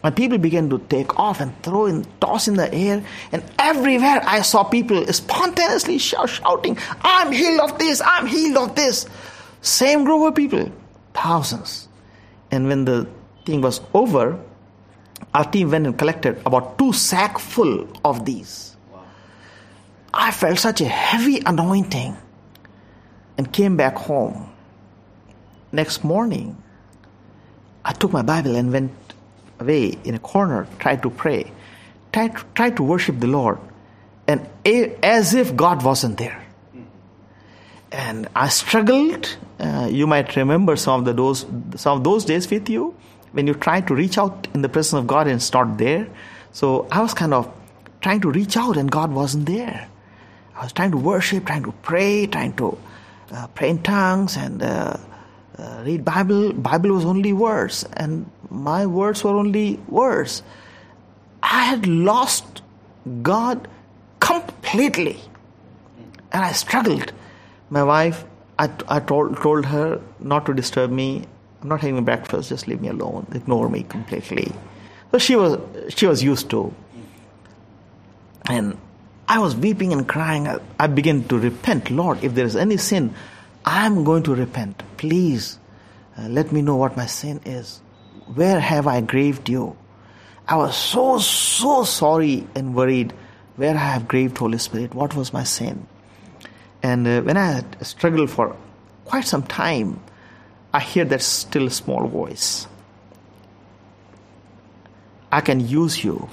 And 0.02 0.16
people 0.16 0.38
began 0.38 0.70
to 0.70 0.78
take 0.78 1.18
off 1.18 1.40
and 1.40 1.52
throw 1.62 1.86
and 1.86 2.06
toss 2.20 2.48
in 2.48 2.54
the 2.54 2.72
air. 2.72 3.04
And 3.32 3.42
everywhere 3.58 4.22
I 4.24 4.40
saw 4.40 4.64
people 4.64 5.04
spontaneously 5.12 5.98
shout, 5.98 6.30
shouting, 6.30 6.78
I'm 7.02 7.32
healed 7.32 7.72
of 7.72 7.78
this, 7.78 8.00
I'm 8.04 8.26
healed 8.26 8.70
of 8.70 8.76
this. 8.76 9.06
Same 9.60 10.04
group 10.04 10.28
of 10.28 10.34
people, 10.34 10.72
thousands. 11.12 11.83
And 12.54 12.68
when 12.68 12.84
the 12.84 13.08
thing 13.44 13.60
was 13.60 13.80
over, 13.92 14.38
our 15.34 15.44
team 15.44 15.72
went 15.72 15.86
and 15.86 15.98
collected 15.98 16.40
about 16.46 16.78
two 16.78 16.92
sack 16.92 17.40
full 17.40 17.88
of 18.04 18.24
these. 18.24 18.76
I 20.12 20.30
felt 20.30 20.60
such 20.60 20.80
a 20.80 20.86
heavy 20.86 21.42
anointing 21.44 22.16
and 23.36 23.52
came 23.52 23.76
back 23.76 23.96
home. 23.96 24.52
Next 25.72 26.04
morning, 26.04 26.56
I 27.84 27.92
took 27.92 28.12
my 28.12 28.22
Bible 28.22 28.54
and 28.54 28.72
went 28.72 28.92
away 29.58 29.98
in 30.04 30.14
a 30.14 30.20
corner, 30.20 30.68
tried 30.78 31.02
to 31.02 31.10
pray, 31.10 31.50
tried, 32.12 32.36
tried 32.54 32.76
to 32.76 32.84
worship 32.84 33.18
the 33.18 33.26
Lord, 33.26 33.58
and 34.28 34.46
as 35.02 35.34
if 35.34 35.56
God 35.56 35.82
wasn't 35.82 36.18
there. 36.18 36.43
And 37.92 38.28
I 38.34 38.48
struggled. 38.48 39.36
Uh, 39.58 39.88
you 39.90 40.06
might 40.06 40.34
remember 40.36 40.76
some 40.76 41.00
of 41.00 41.04
the 41.04 41.12
those 41.12 41.46
some 41.76 41.98
of 41.98 42.04
those 42.04 42.24
days 42.24 42.50
with 42.50 42.68
you 42.68 42.94
when 43.32 43.46
you 43.46 43.54
tried 43.54 43.86
to 43.88 43.94
reach 43.94 44.18
out 44.18 44.48
in 44.54 44.62
the 44.62 44.68
presence 44.68 44.98
of 44.98 45.06
God 45.06 45.26
and 45.26 45.36
it's 45.36 45.52
not 45.52 45.78
there. 45.78 46.08
So 46.52 46.86
I 46.90 47.00
was 47.02 47.14
kind 47.14 47.34
of 47.34 47.52
trying 48.00 48.20
to 48.20 48.30
reach 48.30 48.56
out 48.56 48.76
and 48.76 48.90
God 48.90 49.12
wasn't 49.12 49.46
there. 49.46 49.88
I 50.56 50.62
was 50.62 50.72
trying 50.72 50.92
to 50.92 50.96
worship, 50.96 51.46
trying 51.46 51.64
to 51.64 51.72
pray, 51.82 52.26
trying 52.26 52.54
to 52.56 52.78
uh, 53.32 53.46
pray 53.48 53.70
in 53.70 53.82
tongues 53.82 54.36
and 54.36 54.62
uh, 54.62 54.96
uh, 55.58 55.82
read 55.84 56.04
Bible. 56.04 56.52
Bible 56.52 56.90
was 56.90 57.04
only 57.04 57.32
words, 57.32 57.84
and 57.94 58.30
my 58.50 58.86
words 58.86 59.24
were 59.24 59.32
only 59.32 59.80
words. 59.88 60.42
I 61.42 61.64
had 61.64 61.86
lost 61.86 62.62
God 63.22 63.68
completely, 64.20 65.20
and 66.32 66.44
I 66.44 66.52
struggled. 66.52 67.12
My 67.70 67.82
wife, 67.82 68.24
I, 68.58 68.70
I 68.88 69.00
told 69.00 69.36
told 69.38 69.66
her 69.66 70.00
not 70.20 70.46
to 70.46 70.54
disturb 70.54 70.90
me. 70.90 71.24
I'm 71.62 71.68
not 71.68 71.80
having 71.80 72.04
breakfast. 72.04 72.50
Just 72.50 72.68
leave 72.68 72.80
me 72.80 72.88
alone. 72.88 73.26
Ignore 73.34 73.68
me 73.68 73.82
completely. 73.84 74.52
So 75.10 75.18
she 75.18 75.36
was 75.36 75.58
she 75.94 76.06
was 76.06 76.22
used 76.22 76.50
to 76.50 76.74
and 78.46 78.76
I 79.28 79.38
was 79.38 79.56
weeping 79.56 79.92
and 79.92 80.06
crying. 80.06 80.46
I- 80.46 80.60
I 80.78 80.86
began 80.86 81.24
to 81.28 81.38
repent. 81.38 81.90
Lord, 81.90 82.22
if 82.22 82.34
there 82.34 82.44
is 82.44 82.56
any 82.56 82.76
sin, 82.76 83.14
I'm 83.64 84.04
going 84.04 84.22
to 84.24 84.34
repent. 84.34 84.82
Please 84.98 85.58
uh, 86.18 86.28
let 86.28 86.52
me 86.52 86.60
know 86.60 86.76
what 86.76 86.96
my 86.96 87.06
sin 87.06 87.40
is. 87.46 87.80
Where 88.34 88.60
have 88.60 88.86
I 88.86 89.00
grieved 89.00 89.48
you? 89.48 89.76
I 90.46 90.56
was 90.56 90.76
so, 90.76 91.18
so 91.18 91.84
sorry 91.84 92.46
and 92.54 92.74
worried 92.74 93.14
where 93.56 93.74
I 93.74 93.78
have 93.78 94.06
grieved 94.08 94.36
Holy 94.36 94.58
Spirit. 94.58 94.94
What 94.94 95.14
was 95.16 95.32
my 95.32 95.44
sin? 95.44 95.86
And 96.84 97.06
uh, 97.08 97.22
when 97.22 97.38
I 97.38 97.64
struggled 97.80 98.28
for 98.28 98.54
quite 99.06 99.24
some 99.24 99.42
time, 99.42 100.00
I 100.74 100.80
hear 100.80 101.06
that 101.06 101.22
still 101.22 101.70
small 101.70 102.06
voice. 102.06 102.66
I 105.32 105.40
can 105.40 105.66
use 105.66 106.04
you 106.04 106.28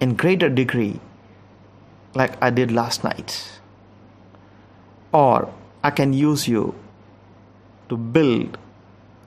in 0.00 0.14
greater 0.14 0.48
degree 0.48 1.00
like 2.14 2.40
I 2.40 2.50
did 2.50 2.70
last 2.70 3.02
night. 3.02 3.58
Or 5.12 5.52
I 5.82 5.90
can 5.90 6.12
use 6.12 6.46
you 6.46 6.76
to 7.88 7.96
build 7.96 8.56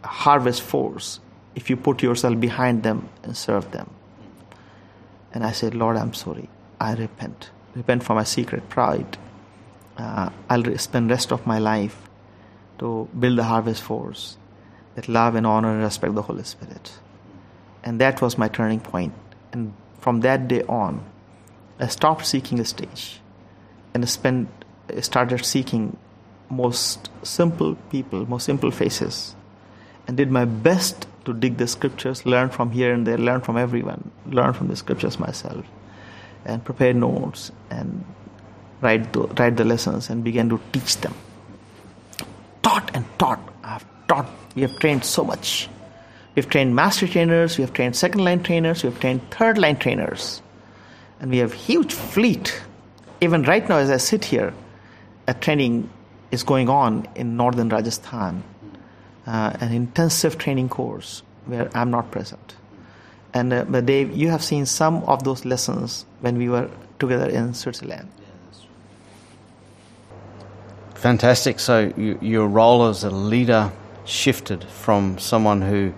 a 0.06 0.08
harvest 0.08 0.62
force 0.62 1.20
if 1.56 1.70
you 1.70 1.76
put 1.76 2.02
yourself 2.02 2.40
behind 2.40 2.84
them 2.84 3.10
and 3.22 3.36
serve 3.36 3.70
them. 3.72 3.90
And 5.34 5.44
I 5.44 5.52
said, 5.52 5.76
Lord, 5.76 5.98
I'm 5.98 6.14
sorry. 6.14 6.48
I 6.80 6.94
repent. 6.94 7.50
Repent 7.76 8.02
for 8.02 8.16
my 8.16 8.24
secret 8.24 8.70
pride. 8.70 9.18
Uh, 9.98 10.30
I'll 10.50 10.78
spend 10.78 11.10
rest 11.10 11.32
of 11.32 11.48
my 11.48 11.60
life 11.60 12.10
to 12.80 13.08
build 13.18 13.38
the 13.38 13.46
harvest 13.46 13.82
force 13.82 14.38
that 14.96 15.08
love 15.08 15.36
and 15.36 15.46
honor 15.46 15.74
and 15.74 15.84
respect 15.84 16.16
the 16.16 16.22
Holy 16.22 16.44
Spirit. 16.44 17.00
And 17.84 18.02
that 18.02 18.22
was 18.22 18.38
my 18.38 18.48
turning 18.48 18.80
point. 18.80 19.14
And 19.52 19.74
from 20.00 20.22
that 20.22 20.48
day 20.48 20.64
on, 20.64 21.06
I 21.80 21.88
stopped 21.88 22.25
seeking 22.25 22.60
a 22.60 22.66
stage 22.66 23.20
and 23.94 24.04
I 24.04 24.08
spent, 24.08 24.50
started 25.02 25.46
seeking 25.46 25.98
most 26.50 27.10
simple 27.24 27.75
people, 27.90 28.30
most 28.30 28.46
simple 28.46 28.72
faces, 28.72 29.36
and 30.08 30.18
did 30.18 30.32
my 30.32 30.46
best 30.46 31.08
to 31.25 31.34
dig 31.34 31.58
the 31.58 31.68
scriptures, 31.68 32.25
learn 32.25 32.50
from 32.50 32.72
here 32.72 32.94
and 32.94 33.08
there, 33.08 33.18
learn 33.18 33.42
from 33.42 33.58
everyone, 33.58 34.12
learn 34.28 34.54
from 34.54 34.68
the 34.68 34.75
scriptures 34.75 35.20
myself, 35.20 35.66
and 36.46 36.64
prepare 36.64 36.94
notes 36.94 37.52
and 37.70 38.06
write 38.86 39.12
the, 39.13 39.22
write 39.39 39.58
the 39.58 39.65
lessons 39.65 40.10
and 40.10 40.24
began 40.24 40.50
to 40.50 40.60
teach 40.72 40.98
them. 40.98 41.13
Taught 42.62 42.92
and 42.94 43.06
taught. 43.20 43.42
I've 43.63 43.86
taught. 44.08 44.30
We 44.56 44.62
have 44.62 44.77
trained 44.80 45.04
so 45.04 45.24
much. 45.24 45.68
We've 46.36 46.50
trained 46.50 46.75
master 46.75 47.08
trainers, 47.08 47.58
we 47.58 47.62
have 47.63 47.74
trained 47.74 47.96
second 47.96 48.24
line 48.24 48.44
trainers, 48.44 48.84
we 48.84 48.89
have 48.89 49.00
trained 49.00 49.22
third 49.32 49.58
line 49.58 49.77
trainers. 49.77 50.42
And 51.20 51.32
we 51.32 51.38
have 51.38 51.54
huge 51.54 51.94
fleet. 51.94 52.62
Even 53.22 53.44
right 53.44 53.68
now 53.68 53.77
as 53.77 53.89
I 53.89 53.98
sit 53.98 54.25
here, 54.25 54.54
a 55.27 55.34
training 55.34 55.89
is 56.32 56.44
going 56.44 56.70
on 56.70 57.08
in 57.15 57.38
northern 57.38 57.70
Rajasthan, 57.70 58.44
uh, 59.25 59.54
an 59.62 59.72
intensive 59.72 60.38
training 60.38 60.68
course 60.68 61.24
where 61.46 61.70
I'm 61.74 61.89
not 61.89 62.12
present. 62.12 62.56
And 63.34 63.54
uh, 63.54 63.63
Dave, 63.82 64.15
you 64.15 64.30
have 64.30 64.44
seen 64.44 64.65
some 64.65 65.04
of 65.04 65.24
those 65.24 65.46
lessons 65.46 66.06
when 66.20 66.38
we 66.38 66.50
were 66.50 66.70
together 67.00 67.30
in 67.30 67.54
Switzerland. 67.54 68.10
Fantastic. 71.06 71.60
So 71.60 71.94
you, 71.96 72.18
your 72.20 72.48
role 72.48 72.88
as 72.88 73.04
a 73.04 73.12
leader 73.12 73.72
shifted 74.06 74.64
from 74.64 75.20
someone 75.20 75.62
who 75.62 75.94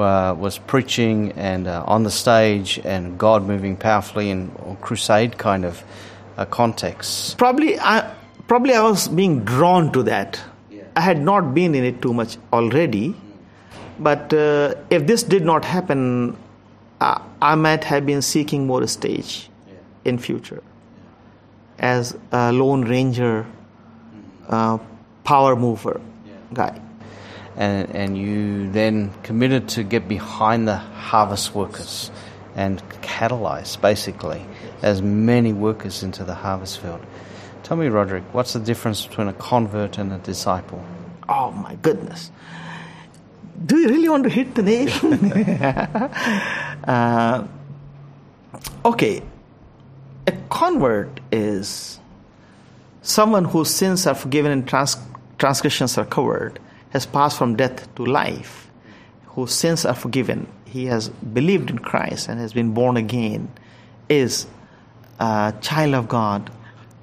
uh, 0.00 0.32
was 0.32 0.56
preaching 0.56 1.32
and 1.32 1.68
uh, 1.68 1.84
on 1.86 2.04
the 2.04 2.10
stage 2.10 2.80
and 2.82 3.18
God 3.18 3.46
moving 3.46 3.76
powerfully 3.76 4.30
in 4.30 4.50
crusade 4.80 5.36
kind 5.36 5.66
of 5.66 5.84
uh, 6.38 6.46
contexts. 6.46 7.34
Probably, 7.34 7.78
I 7.78 8.10
probably 8.48 8.72
I 8.72 8.80
was 8.80 9.08
being 9.08 9.44
drawn 9.44 9.92
to 9.92 10.02
that. 10.04 10.40
I 10.96 11.00
had 11.02 11.20
not 11.20 11.52
been 11.52 11.74
in 11.74 11.84
it 11.84 12.00
too 12.00 12.14
much 12.14 12.38
already, 12.50 13.14
but 13.98 14.32
uh, 14.32 14.74
if 14.88 15.06
this 15.06 15.22
did 15.22 15.44
not 15.44 15.66
happen, 15.66 16.34
I, 16.98 17.20
I 17.42 17.56
might 17.56 17.84
have 17.84 18.06
been 18.06 18.22
seeking 18.22 18.66
more 18.66 18.86
stage 18.86 19.50
in 20.06 20.16
future 20.16 20.62
as 21.78 22.16
a 22.32 22.52
lone 22.52 22.86
ranger, 22.86 23.46
uh, 24.48 24.78
power 25.24 25.56
mover 25.56 26.00
guy. 26.52 26.80
And, 27.56 27.94
and 27.94 28.18
you 28.18 28.70
then 28.70 29.12
committed 29.22 29.68
to 29.70 29.82
get 29.82 30.08
behind 30.08 30.68
the 30.68 30.76
harvest 30.76 31.54
workers 31.54 32.10
and 32.54 32.82
catalyze 33.02 33.80
basically 33.80 34.44
as 34.82 35.00
many 35.02 35.52
workers 35.52 36.02
into 36.02 36.24
the 36.24 36.34
harvest 36.34 36.80
field. 36.80 37.00
Tell 37.62 37.76
me, 37.76 37.88
Roderick, 37.88 38.24
what's 38.32 38.52
the 38.52 38.60
difference 38.60 39.06
between 39.06 39.28
a 39.28 39.32
convert 39.32 39.98
and 39.98 40.12
a 40.12 40.18
disciple? 40.18 40.84
Oh 41.28 41.50
my 41.50 41.74
goodness. 41.76 42.30
Do 43.64 43.78
you 43.78 43.88
really 43.88 44.08
want 44.08 44.24
to 44.24 44.30
hit 44.30 44.54
the 44.54 44.62
nail? 44.62 44.88
uh, 46.84 47.46
okay, 48.84 49.22
a 50.26 50.32
convert 50.48 51.20
is 51.32 51.98
someone 53.06 53.44
whose 53.44 53.70
sins 53.70 54.06
are 54.06 54.14
forgiven 54.14 54.50
and 54.50 54.66
trans- 54.66 54.96
transgressions 55.38 55.96
are 55.96 56.04
covered, 56.04 56.58
has 56.90 57.06
passed 57.06 57.38
from 57.38 57.56
death 57.56 57.94
to 57.94 58.04
life, 58.04 58.68
whose 59.26 59.52
sins 59.52 59.84
are 59.84 59.94
forgiven, 59.94 60.46
he 60.64 60.86
has 60.86 61.08
believed 61.08 61.70
in 61.70 61.78
Christ 61.78 62.28
and 62.28 62.40
has 62.40 62.52
been 62.52 62.74
born 62.74 62.96
again, 62.96 63.50
is 64.08 64.46
a 65.20 65.54
child 65.60 65.94
of 65.94 66.08
God 66.08 66.50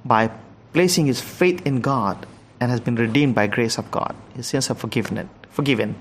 by 0.04 0.30
placing 0.72 1.06
his 1.06 1.20
faith 1.20 1.66
in 1.66 1.80
God 1.80 2.26
and 2.60 2.70
has 2.70 2.80
been 2.80 2.96
redeemed 2.96 3.34
by 3.34 3.46
grace 3.46 3.78
of 3.78 3.90
God. 3.90 4.14
His 4.34 4.46
sins 4.46 4.70
are 4.70 4.74
forgiven, 4.74 5.28
forgiven, 5.48 5.96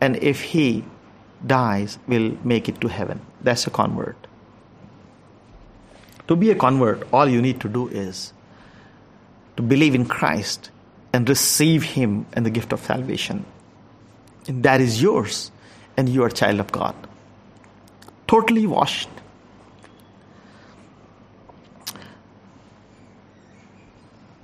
and 0.00 0.16
if 0.16 0.40
he 0.40 0.84
dies, 1.46 1.98
will 2.06 2.36
make 2.44 2.68
it 2.68 2.80
to 2.80 2.88
heaven. 2.88 3.20
That's 3.40 3.66
a 3.66 3.70
convert. 3.70 4.16
To 6.28 6.36
be 6.36 6.50
a 6.50 6.54
convert, 6.54 7.06
all 7.12 7.28
you 7.28 7.42
need 7.42 7.60
to 7.60 7.68
do 7.68 7.88
is 7.88 8.32
to 9.56 9.62
believe 9.62 9.94
in 9.94 10.06
Christ 10.06 10.70
and 11.12 11.28
receive 11.28 11.82
Him 11.82 12.26
and 12.32 12.46
the 12.46 12.50
gift 12.50 12.72
of 12.72 12.80
salvation. 12.80 13.44
And 14.46 14.62
that 14.64 14.80
is 14.80 15.02
yours, 15.02 15.50
and 15.96 16.08
you 16.08 16.22
are 16.22 16.30
child 16.30 16.60
of 16.60 16.72
God. 16.72 16.94
Totally 18.26 18.66
washed. 18.66 19.08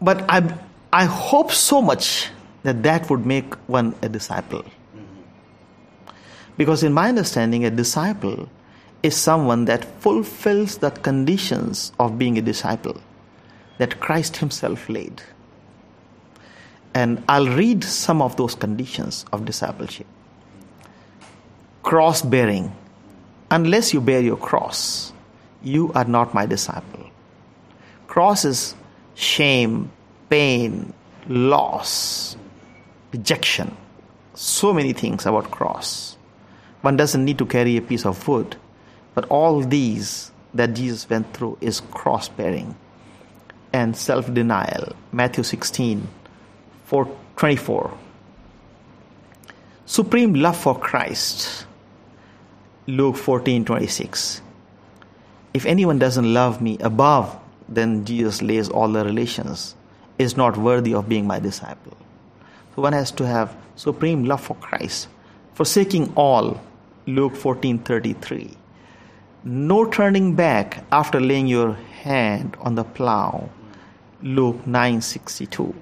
But 0.01 0.25
I, 0.29 0.55
I 0.93 1.07
hope 1.07 1.51
so 1.51 1.83
much 1.83 2.29
that 2.63 2.83
that 2.83 3.11
would 3.11 3.27
make 3.27 3.55
one 3.67 3.95
a 4.03 4.09
disciple. 4.09 4.65
Because, 6.57 6.83
in 6.83 6.93
my 6.93 7.09
understanding, 7.09 7.65
a 7.65 7.71
disciple 7.71 8.49
is 9.03 9.17
someone 9.17 9.65
that 9.65 9.85
fulfills 10.01 10.79
the 10.79 10.91
conditions 10.91 11.93
of 11.99 12.19
being 12.19 12.37
a 12.37 12.43
disciple 12.43 13.01
that 13.79 14.01
Christ 14.01 14.37
Himself 14.37 14.89
laid. 14.89 15.23
And 16.95 17.23
I'll 17.29 17.49
read 17.49 17.85
some 17.85 18.23
of 18.23 18.37
those 18.37 18.55
conditions 18.55 19.25
of 19.33 19.45
discipleship. 19.45 20.07
Cross 21.83 22.23
bearing. 22.23 22.75
Unless 23.51 23.95
you 23.95 24.01
bear 24.01 24.21
your 24.21 24.37
cross, 24.37 25.13
you 25.63 25.91
are 25.95 26.05
not 26.05 26.35
my 26.35 26.45
disciple. 26.45 27.11
Cross 28.07 28.45
is 28.45 28.75
shame, 29.15 29.91
pain, 30.29 30.93
loss, 31.29 32.37
rejection. 33.13 33.75
So 34.35 34.73
many 34.75 34.93
things 34.93 35.25
about 35.25 35.51
cross. 35.51 36.19
One 36.83 36.97
doesn't 36.97 37.25
need 37.25 37.39
to 37.39 37.47
carry 37.47 37.77
a 37.77 37.83
piece 37.83 38.05
of 38.05 38.29
wood 38.29 38.57
but 39.19 39.29
all 39.31 39.63
these 39.63 40.31
that 40.55 40.75
Jesus 40.75 41.11
went 41.11 41.35
through 41.35 41.59
is 41.61 41.81
cross 41.81 42.29
bearing 42.29 42.77
and 43.73 43.97
self 43.97 44.33
denial. 44.33 44.95
Matthew 45.13 45.45
16, 45.45 46.07
4, 46.85 47.17
24. 47.37 47.99
Supreme 49.87 50.35
love 50.35 50.57
for 50.57 50.79
Christ. 50.79 51.67
Luke 52.87 53.17
14, 53.17 53.65
26. 53.65 54.43
If 55.55 55.67
anyone 55.67 55.99
doesn't 55.99 56.33
love 56.33 56.61
me 56.61 56.79
above, 56.81 57.39
then 57.69 58.05
Jesus 58.05 58.43
lays 58.43 58.69
all 58.69 58.89
the 58.89 59.05
relations, 59.05 59.75
is 60.19 60.37
not 60.37 60.57
worthy 60.57 60.95
of 60.95 61.09
being 61.09 61.27
my 61.27 61.39
disciple. 61.39 61.97
So 62.75 62.83
one 62.83 62.93
has 62.93 63.11
to 63.13 63.27
have 63.27 63.57
supreme 63.77 64.25
love 64.25 64.41
for 64.41 64.55
Christ, 64.57 65.09
forsaking 65.55 66.13
all. 66.17 66.61
Luke 67.07 67.37
14, 67.37 67.79
33 67.79 68.59
no 69.45 69.85
turning 69.87 70.35
back 70.35 70.85
after 70.91 71.21
laying 71.21 71.47
your 71.47 71.73
hand 72.03 72.57
on 72.61 72.75
the 72.75 72.85
plow 72.85 73.49
luke 74.23 74.65
9:62 74.67 75.75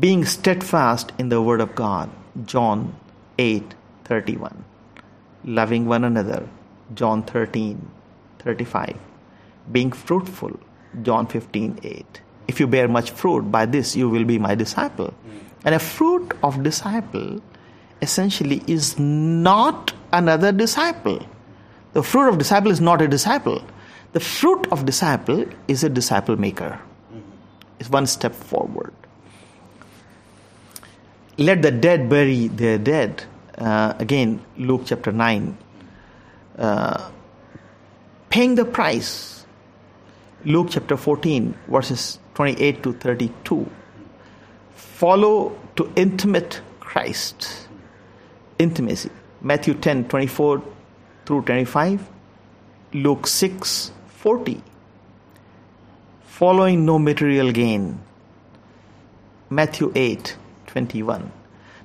being 0.00 0.24
steadfast 0.24 1.12
in 1.18 1.28
the 1.28 1.40
word 1.42 1.60
of 1.60 1.74
god 1.74 2.10
john 2.44 2.94
8:31 3.38 4.64
loving 5.44 5.86
one 5.86 6.04
another 6.04 6.42
john 6.94 7.22
13:35 7.22 8.96
being 9.72 9.92
fruitful 9.92 10.60
john 11.02 11.26
15:8 11.26 12.24
if 12.48 12.60
you 12.60 12.66
bear 12.66 12.88
much 12.88 13.10
fruit 13.10 13.50
by 13.50 13.66
this 13.66 13.96
you 13.96 14.08
will 14.08 14.24
be 14.24 14.38
my 14.38 14.54
disciple. 14.54 15.08
Hmm. 15.08 15.38
And 15.64 15.74
a 15.74 15.78
fruit 15.78 16.34
of 16.42 16.62
disciple 16.62 17.40
essentially 18.02 18.62
is 18.66 18.98
not 18.98 19.92
another 20.12 20.52
disciple. 20.52 21.26
The 21.94 22.02
fruit 22.02 22.28
of 22.28 22.38
disciple 22.38 22.70
is 22.70 22.80
not 22.80 23.00
a 23.00 23.08
disciple. 23.08 23.62
The 24.14 24.20
fruit 24.20 24.68
of 24.70 24.86
disciple 24.86 25.44
is 25.66 25.82
a 25.82 25.88
disciple 25.88 26.36
maker. 26.36 26.78
It's 27.80 27.90
one 27.90 28.06
step 28.06 28.32
forward. 28.32 28.94
Let 31.36 31.62
the 31.62 31.72
dead 31.72 32.08
bury 32.08 32.46
their 32.46 32.78
dead. 32.78 33.24
Uh, 33.58 33.94
again, 33.98 34.40
Luke 34.56 34.82
chapter 34.84 35.10
9. 35.10 35.58
Uh, 36.56 37.10
paying 38.30 38.54
the 38.54 38.64
price. 38.64 39.44
Luke 40.44 40.68
chapter 40.70 40.96
14, 40.96 41.52
verses 41.66 42.20
28 42.34 42.84
to 42.84 42.92
32. 42.92 43.68
Follow 44.76 45.58
to 45.74 45.92
intimate 45.96 46.60
Christ. 46.78 47.66
Intimacy. 48.60 49.10
Matthew 49.40 49.74
10, 49.74 50.06
24 50.06 50.62
through 51.26 51.42
25, 51.42 52.08
Luke 52.92 53.26
6 53.26 53.90
40. 54.24 54.62
Following 56.24 56.86
no 56.86 56.98
material 56.98 57.52
gain, 57.52 58.00
Matthew 59.50 59.92
8 59.94 60.38
21. 60.66 61.30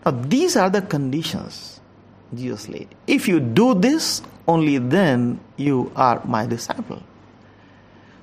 Now, 0.06 0.12
these 0.12 0.56
are 0.56 0.70
the 0.70 0.82
conditions 0.82 1.82
Jesus 2.34 2.70
laid. 2.70 2.96
If 3.08 3.28
you 3.28 3.42
do 3.42 3.74
this, 3.74 4.22
only 4.48 4.78
then 4.78 5.42
you 5.58 5.92
are 5.98 6.22
my 6.24 6.46
disciple. 6.46 7.04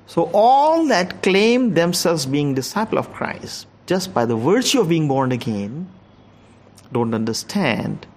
So, 0.07 0.31
all 0.33 0.87
that 0.87 1.21
claim 1.21 1.75
themselves 1.75 2.25
being 2.25 2.55
disciple 2.55 2.97
of 2.97 3.13
Christ 3.13 3.67
just 3.85 4.15
by 4.15 4.25
the 4.25 4.35
virtue 4.35 4.81
of 4.81 4.89
being 4.89 5.07
born 5.07 5.31
again 5.31 5.87
don't 6.91 7.13
understand 7.13 8.07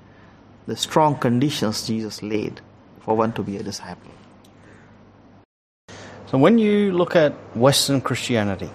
the 0.64 0.76
strong 0.76 1.18
conditions 1.18 1.86
Jesus 1.86 2.22
laid 2.22 2.62
for 3.00 3.14
one 3.18 3.34
to 3.34 3.42
be 3.42 3.58
a 3.58 3.62
disciple. 3.62 4.12
So 6.30 6.38
when 6.38 6.58
you 6.58 6.92
look 6.92 7.16
at 7.16 7.32
Western 7.56 8.00
Christianity 8.00 8.70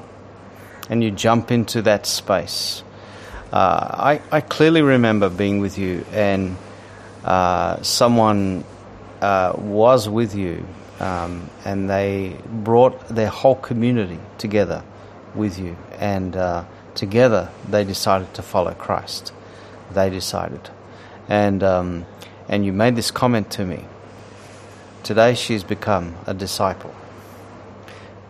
and 0.89 1.01
you 1.01 1.09
jump 1.09 1.51
into 1.51 1.81
that 1.83 2.05
space, 2.05 2.83
uh, 3.53 3.55
I, 3.57 4.21
I, 4.29 4.41
clearly 4.41 4.81
remember 4.81 5.29
being 5.29 5.61
with 5.61 5.77
you 5.77 6.05
and 6.11 6.57
uh, 7.23 7.81
someone 7.81 8.65
uh, 9.21 9.53
was 9.55 10.09
with 10.09 10.35
you 10.35 10.67
um, 10.99 11.49
and 11.63 11.89
they 11.89 12.35
brought 12.45 13.07
their 13.07 13.29
whole 13.29 13.55
community 13.55 14.19
together 14.37 14.83
with 15.33 15.57
you 15.57 15.77
and 15.97 16.35
uh, 16.35 16.65
together 16.93 17.49
they 17.69 17.85
decided 17.85 18.33
to 18.33 18.41
follow 18.41 18.73
Christ. 18.73 19.31
They 19.93 20.09
decided. 20.09 20.69
And, 21.29 21.63
um, 21.63 22.05
and 22.49 22.65
you 22.65 22.73
made 22.73 22.97
this 22.97 23.11
comment 23.11 23.49
to 23.51 23.65
me 23.65 23.85
Today 25.03 25.35
she's 25.35 25.63
become 25.63 26.17
a 26.25 26.33
disciple 26.33 26.93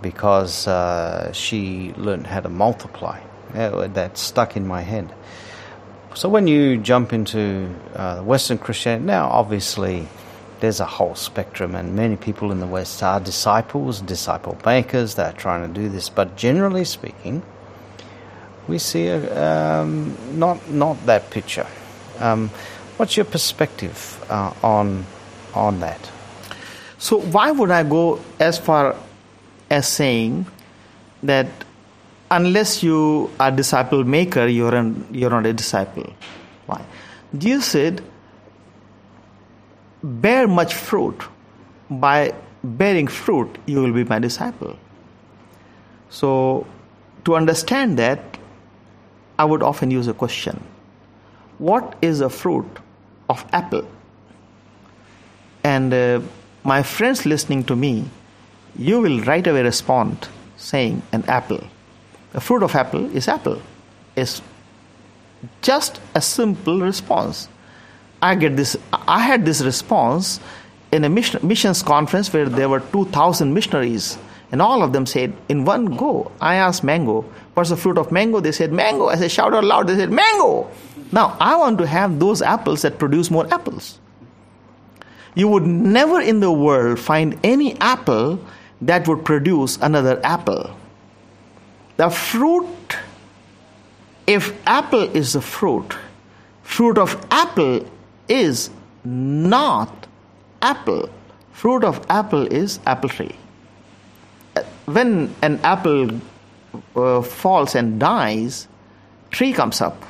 because 0.06 0.68
uh, 0.68 1.32
she 1.34 1.92
learned 1.98 2.28
how 2.28 2.40
to 2.40 2.48
multiply. 2.48 3.20
that 3.54 4.12
stuck 4.20 4.56
in 4.56 4.68
my 4.68 4.82
head. 4.82 5.12
So 6.14 6.30
when 6.30 6.46
you 6.46 6.78
jump 6.78 7.12
into 7.12 7.74
uh, 7.96 8.22
Western 8.22 8.60
Christianity, 8.60 9.04
now 9.04 9.26
obviously 9.30 10.08
there's 10.60 10.80
a 10.80 10.86
whole 10.86 11.16
spectrum, 11.16 11.74
and 11.74 11.96
many 11.96 12.18
people 12.18 12.52
in 12.52 12.60
the 12.60 12.68
West 12.68 13.02
are 13.02 13.20
disciples, 13.20 14.00
disciple 14.02 14.56
makers, 14.64 15.16
they're 15.16 15.34
trying 15.34 15.68
to 15.68 15.74
do 15.82 15.90
this. 15.90 16.08
But 16.08 16.38
generally 16.38 16.86
speaking, 16.86 17.42
we 18.68 18.78
see 18.78 19.08
a, 19.08 19.20
um, 19.48 20.16
not 20.38 20.70
not 20.70 21.04
that 21.08 21.32
picture. 21.32 21.68
Um, 22.20 22.52
what's 22.98 23.18
your 23.18 23.26
perspective 23.26 24.24
uh, 24.30 24.54
on 24.62 25.08
on 25.56 25.80
that? 25.80 26.12
So 27.00 27.18
why 27.18 27.52
would 27.52 27.72
I 27.72 27.84
go 27.84 28.20
as 28.40 28.60
far 28.60 28.96
as 29.70 29.88
saying 29.88 30.46
that 31.24 31.48
unless 32.32 32.84
you 32.84 33.30
are 33.40 33.52
disciple 33.52 34.04
maker, 34.04 34.48
you're 34.48 34.76
an, 34.76 35.08
you're 35.12 35.30
not 35.30 35.46
a 35.46 35.54
disciple? 35.54 36.12
Why? 36.66 36.84
Jesus 37.38 37.66
said, 37.66 38.02
"Bear 40.04 40.48
much 40.48 40.74
fruit. 40.74 41.22
By 41.90 42.34
bearing 42.64 43.08
fruit, 43.08 43.58
you 43.66 43.82
will 43.82 43.94
be 43.94 44.04
my 44.04 44.20
disciple." 44.20 44.78
So, 46.10 46.66
to 47.26 47.36
understand 47.36 48.00
that, 48.00 48.40
I 49.38 49.46
would 49.46 49.62
often 49.64 49.92
use 49.92 50.08
a 50.08 50.14
question: 50.14 50.64
What 51.58 51.96
is 52.02 52.22
a 52.22 52.30
fruit 52.30 52.68
of 53.30 53.46
apple? 53.52 53.88
And 55.64 55.94
uh, 55.94 56.22
my 56.64 56.84
friends 56.84 57.26
listening 57.26 57.64
to 57.66 57.76
me, 57.76 58.06
you 58.78 59.00
will 59.00 59.22
right 59.22 59.46
away 59.46 59.64
respond 59.64 60.28
saying 60.58 61.02
an 61.12 61.24
apple. 61.28 61.64
The 62.34 62.42
fruit 62.42 62.64
of 62.64 62.76
apple 62.76 63.16
is 63.16 63.28
apple. 63.28 63.62
Is 64.16 64.42
just 65.62 66.00
a 66.14 66.22
simple 66.22 66.80
response. 66.80 67.48
I 68.22 68.36
get 68.36 68.56
this. 68.56 68.78
I 68.92 69.20
had 69.20 69.46
this 69.46 69.62
response 69.62 70.40
in 70.92 71.04
a 71.04 71.10
mission, 71.10 71.46
missions 71.46 71.84
conference 71.84 72.32
where 72.32 72.48
there 72.48 72.70
were 72.70 72.80
2,000 72.80 73.54
missionaries, 73.54 74.18
and 74.52 74.62
all 74.62 74.84
of 74.84 74.94
them 74.94 75.06
said 75.06 75.34
in 75.50 75.66
one 75.66 75.86
go. 75.98 76.32
I 76.40 76.56
asked 76.56 76.84
mango, 76.84 77.26
"What's 77.54 77.70
the 77.70 77.78
fruit 77.78 77.98
of 77.98 78.12
mango?" 78.12 78.40
They 78.40 78.52
said 78.52 78.72
mango. 78.72 79.10
I 79.10 79.16
said, 79.16 79.32
"Shout 79.32 79.54
out 79.54 79.64
loud!" 79.64 79.88
They 79.88 79.96
said 79.96 80.12
mango. 80.12 80.68
Now 81.12 81.36
I 81.40 81.56
want 81.58 81.78
to 81.80 81.88
have 81.88 82.20
those 82.20 82.42
apples 82.42 82.82
that 82.82 82.98
produce 82.98 83.30
more 83.30 83.48
apples. 83.52 84.00
You 85.36 85.50
would 85.50 85.66
never 85.68 86.22
in 86.22 86.40
the 86.40 86.52
world 86.52 86.98
find 86.98 87.38
any 87.44 87.80
apple 87.82 88.40
that 88.82 89.08
would 89.08 89.24
produce 89.24 89.78
another 89.78 90.20
apple. 90.24 90.76
The 91.98 92.10
fruit, 92.10 92.98
if 94.28 94.54
apple 94.68 95.04
is 95.16 95.34
the 95.34 95.42
fruit, 95.42 95.96
fruit 96.64 96.98
of 96.98 97.26
apple 97.32 97.88
is 98.28 98.70
not 99.04 100.08
apple. 100.62 101.10
Fruit 101.52 101.84
of 101.84 102.06
apple 102.10 102.48
is 102.48 102.80
apple 102.86 103.10
tree. 103.10 103.36
When 104.86 105.34
an 105.42 105.60
apple 105.64 106.22
uh, 106.96 107.22
falls 107.22 107.76
and 107.76 108.00
dies, 108.00 108.68
tree 109.32 109.54
comes 109.54 109.82
up. 109.82 110.04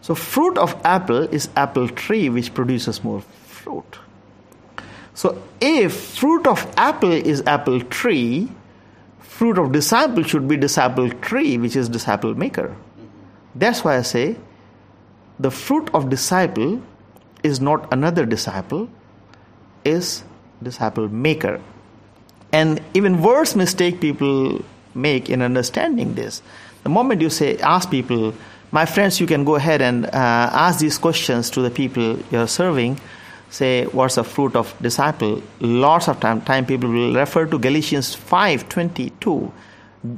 So 0.00 0.14
fruit 0.14 0.58
of 0.58 0.74
apple 0.84 1.22
is 1.22 1.48
apple 1.56 1.88
tree 1.88 2.28
which 2.28 2.52
produces 2.54 3.02
more 3.04 3.22
fruit. 3.46 3.98
So 5.14 5.40
if 5.60 5.94
fruit 5.94 6.46
of 6.46 6.66
apple 6.76 7.12
is 7.12 7.42
apple 7.46 7.80
tree, 7.80 8.50
fruit 9.20 9.58
of 9.58 9.72
disciple 9.72 10.22
should 10.24 10.46
be 10.48 10.56
disciple 10.56 11.10
tree, 11.10 11.56
which 11.56 11.76
is 11.76 11.88
disciple 11.88 12.34
maker. 12.34 12.76
That's 13.54 13.84
why 13.84 13.96
I 13.96 14.02
say 14.02 14.36
the 15.38 15.50
fruit 15.50 15.90
of 15.94 16.10
disciple 16.10 16.82
is 17.42 17.60
not 17.60 17.92
another 17.92 18.26
disciple, 18.26 18.88
is 19.84 20.24
disciple 20.62 21.08
maker. 21.08 21.60
And 22.52 22.80
even 22.94 23.22
worse 23.22 23.54
mistake 23.54 24.00
people 24.00 24.64
make 24.94 25.28
in 25.28 25.42
understanding 25.42 26.14
this. 26.14 26.42
The 26.84 26.88
moment 26.88 27.20
you 27.20 27.30
say, 27.30 27.58
ask 27.58 27.90
people, 27.90 28.34
my 28.70 28.86
friends, 28.86 29.20
you 29.20 29.26
can 29.26 29.44
go 29.44 29.56
ahead 29.56 29.82
and 29.82 30.06
uh, 30.06 30.10
ask 30.12 30.78
these 30.80 30.98
questions 30.98 31.50
to 31.50 31.62
the 31.62 31.70
people 31.70 32.18
you're 32.30 32.48
serving. 32.48 33.00
Say, 33.54 33.84
what's 33.84 34.16
the 34.16 34.24
fruit 34.24 34.56
of 34.56 34.74
disciple? 34.82 35.40
Lots 35.60 36.08
of 36.08 36.18
time, 36.18 36.40
time 36.40 36.66
people 36.66 36.90
will 36.90 37.14
refer 37.14 37.46
to 37.46 37.56
Galatians 37.56 38.12
5 38.12 38.68
22. 38.68 39.52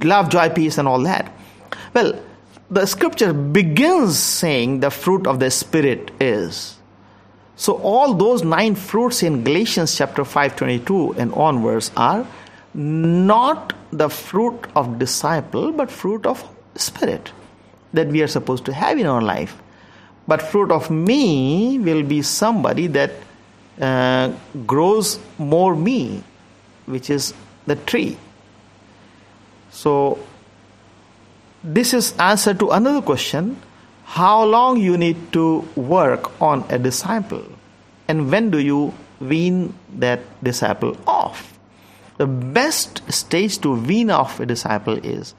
Love, 0.05 0.31
joy, 0.31 0.49
peace, 0.49 0.79
and 0.79 0.89
all 0.89 1.03
that. 1.03 1.31
Well, 1.93 2.19
the 2.71 2.87
scripture 2.87 3.35
begins 3.35 4.19
saying 4.19 4.81
the 4.81 4.91
fruit 4.91 5.27
of 5.27 5.39
the 5.39 5.51
Spirit 5.51 6.13
is. 6.19 6.79
So 7.57 7.75
all 7.75 8.15
those 8.15 8.43
nine 8.43 8.75
fruits 8.75 9.23
in 9.23 9.45
Galatians 9.45 9.95
chapter 9.95 10.25
5:22 10.25 11.15
and 11.19 11.31
onwards 11.35 11.91
are 11.95 12.27
not 12.73 13.75
the 13.93 14.09
fruit 14.09 14.67
of 14.75 14.99
disciple 14.99 15.73
but 15.73 15.91
fruit 15.91 16.25
of 16.25 16.43
spirit 16.75 17.33
that 17.93 18.09
we 18.09 18.23
are 18.23 18.33
supposed 18.39 18.65
to 18.65 18.73
have 18.73 18.99
in 18.99 19.07
our 19.07 19.21
life. 19.21 19.57
But 20.27 20.43
fruit 20.43 20.73
of 20.73 20.91
me 20.91 21.79
will 21.79 22.03
be 22.03 22.23
somebody 22.23 22.89
that 22.99 23.26
uh, 23.81 24.33
grows 24.67 25.19
more 25.39 25.75
me, 25.77 26.23
which 26.87 27.11
is 27.11 27.35
the 27.67 27.77
tree. 27.77 28.17
So 29.71 30.19
this 31.67 31.93
is 31.93 32.15
answer 32.19 32.55
to 32.55 32.71
another 32.71 33.03
question 33.03 33.61
how 34.05 34.45
long 34.45 34.79
you 34.79 34.97
need 34.97 35.33
to 35.33 35.59
work 35.75 36.41
on 36.41 36.65
a 36.71 36.79
disciple 36.79 37.45
and 38.07 38.31
when 38.31 38.51
do 38.51 38.61
you 38.61 38.95
wean 39.19 39.75
that 39.99 40.21
disciple 40.45 40.97
off 41.09 41.59
the 42.19 42.27
best 42.27 43.03
stage 43.13 43.59
to 43.59 43.75
wean 43.75 44.11
off 44.11 44.39
a 44.39 44.47
disciple 44.47 44.97
is 44.99 45.35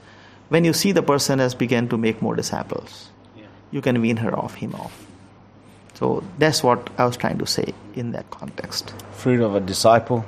when 0.50 0.66
you 0.66 0.74
see 0.74 0.92
the 0.92 1.02
person 1.02 1.40
has 1.40 1.56
begun 1.56 1.88
to 1.88 1.98
make 1.98 2.22
more 2.22 2.36
disciples 2.36 3.10
yeah. 3.38 3.46
you 3.72 3.82
can 3.82 4.02
wean 4.02 4.18
her 4.18 4.38
off 4.38 4.56
him 4.56 4.76
off 4.76 5.07
so 5.98 6.24
that's 6.38 6.64
what 6.64 6.90
i 6.98 7.06
was 7.06 7.18
trying 7.18 7.38
to 7.38 7.46
say 7.46 7.74
in 7.96 8.12
that 8.12 8.30
context 8.30 8.94
fruit 9.12 9.42
of 9.42 9.56
a 9.56 9.60
disciple 9.60 10.26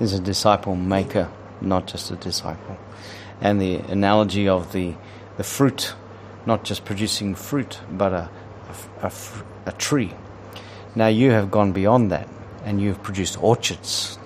is 0.00 0.12
a 0.12 0.20
disciple 0.20 0.74
maker 0.76 1.28
not 1.60 1.86
just 1.86 2.10
a 2.10 2.16
disciple 2.16 2.76
and 3.40 3.60
the 3.60 3.76
analogy 3.98 4.48
of 4.48 4.72
the 4.72 4.94
the 5.36 5.44
fruit, 5.44 5.94
not 6.46 6.64
just 6.64 6.84
producing 6.84 7.34
fruit, 7.34 7.80
but 7.90 8.12
a, 8.12 8.30
a, 9.02 9.06
a, 9.06 9.12
a 9.66 9.72
tree. 9.72 10.12
Now 10.94 11.08
you 11.08 11.30
have 11.30 11.50
gone 11.50 11.72
beyond 11.72 12.10
that 12.12 12.28
and 12.64 12.80
you've 12.80 13.02
produced 13.02 13.42
orchards. 13.42 14.18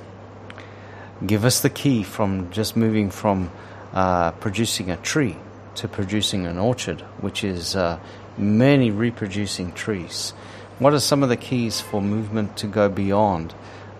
Give 1.26 1.44
us 1.44 1.60
the 1.60 1.70
key 1.70 2.02
from 2.02 2.50
just 2.50 2.76
moving 2.76 3.10
from 3.10 3.50
uh, 3.92 4.32
producing 4.32 4.90
a 4.90 4.96
tree 4.98 5.36
to 5.76 5.88
producing 5.88 6.46
an 6.46 6.58
orchard, 6.58 7.00
which 7.20 7.42
is 7.42 7.74
uh, 7.74 7.98
many 8.36 8.90
reproducing 8.90 9.72
trees. 9.72 10.32
What 10.78 10.94
are 10.94 11.00
some 11.00 11.22
of 11.22 11.28
the 11.28 11.36
keys 11.36 11.80
for 11.80 12.00
movement 12.00 12.56
to 12.58 12.66
go 12.66 12.88
beyond 12.88 13.54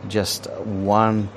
just 0.09 0.49
one 0.51 1.29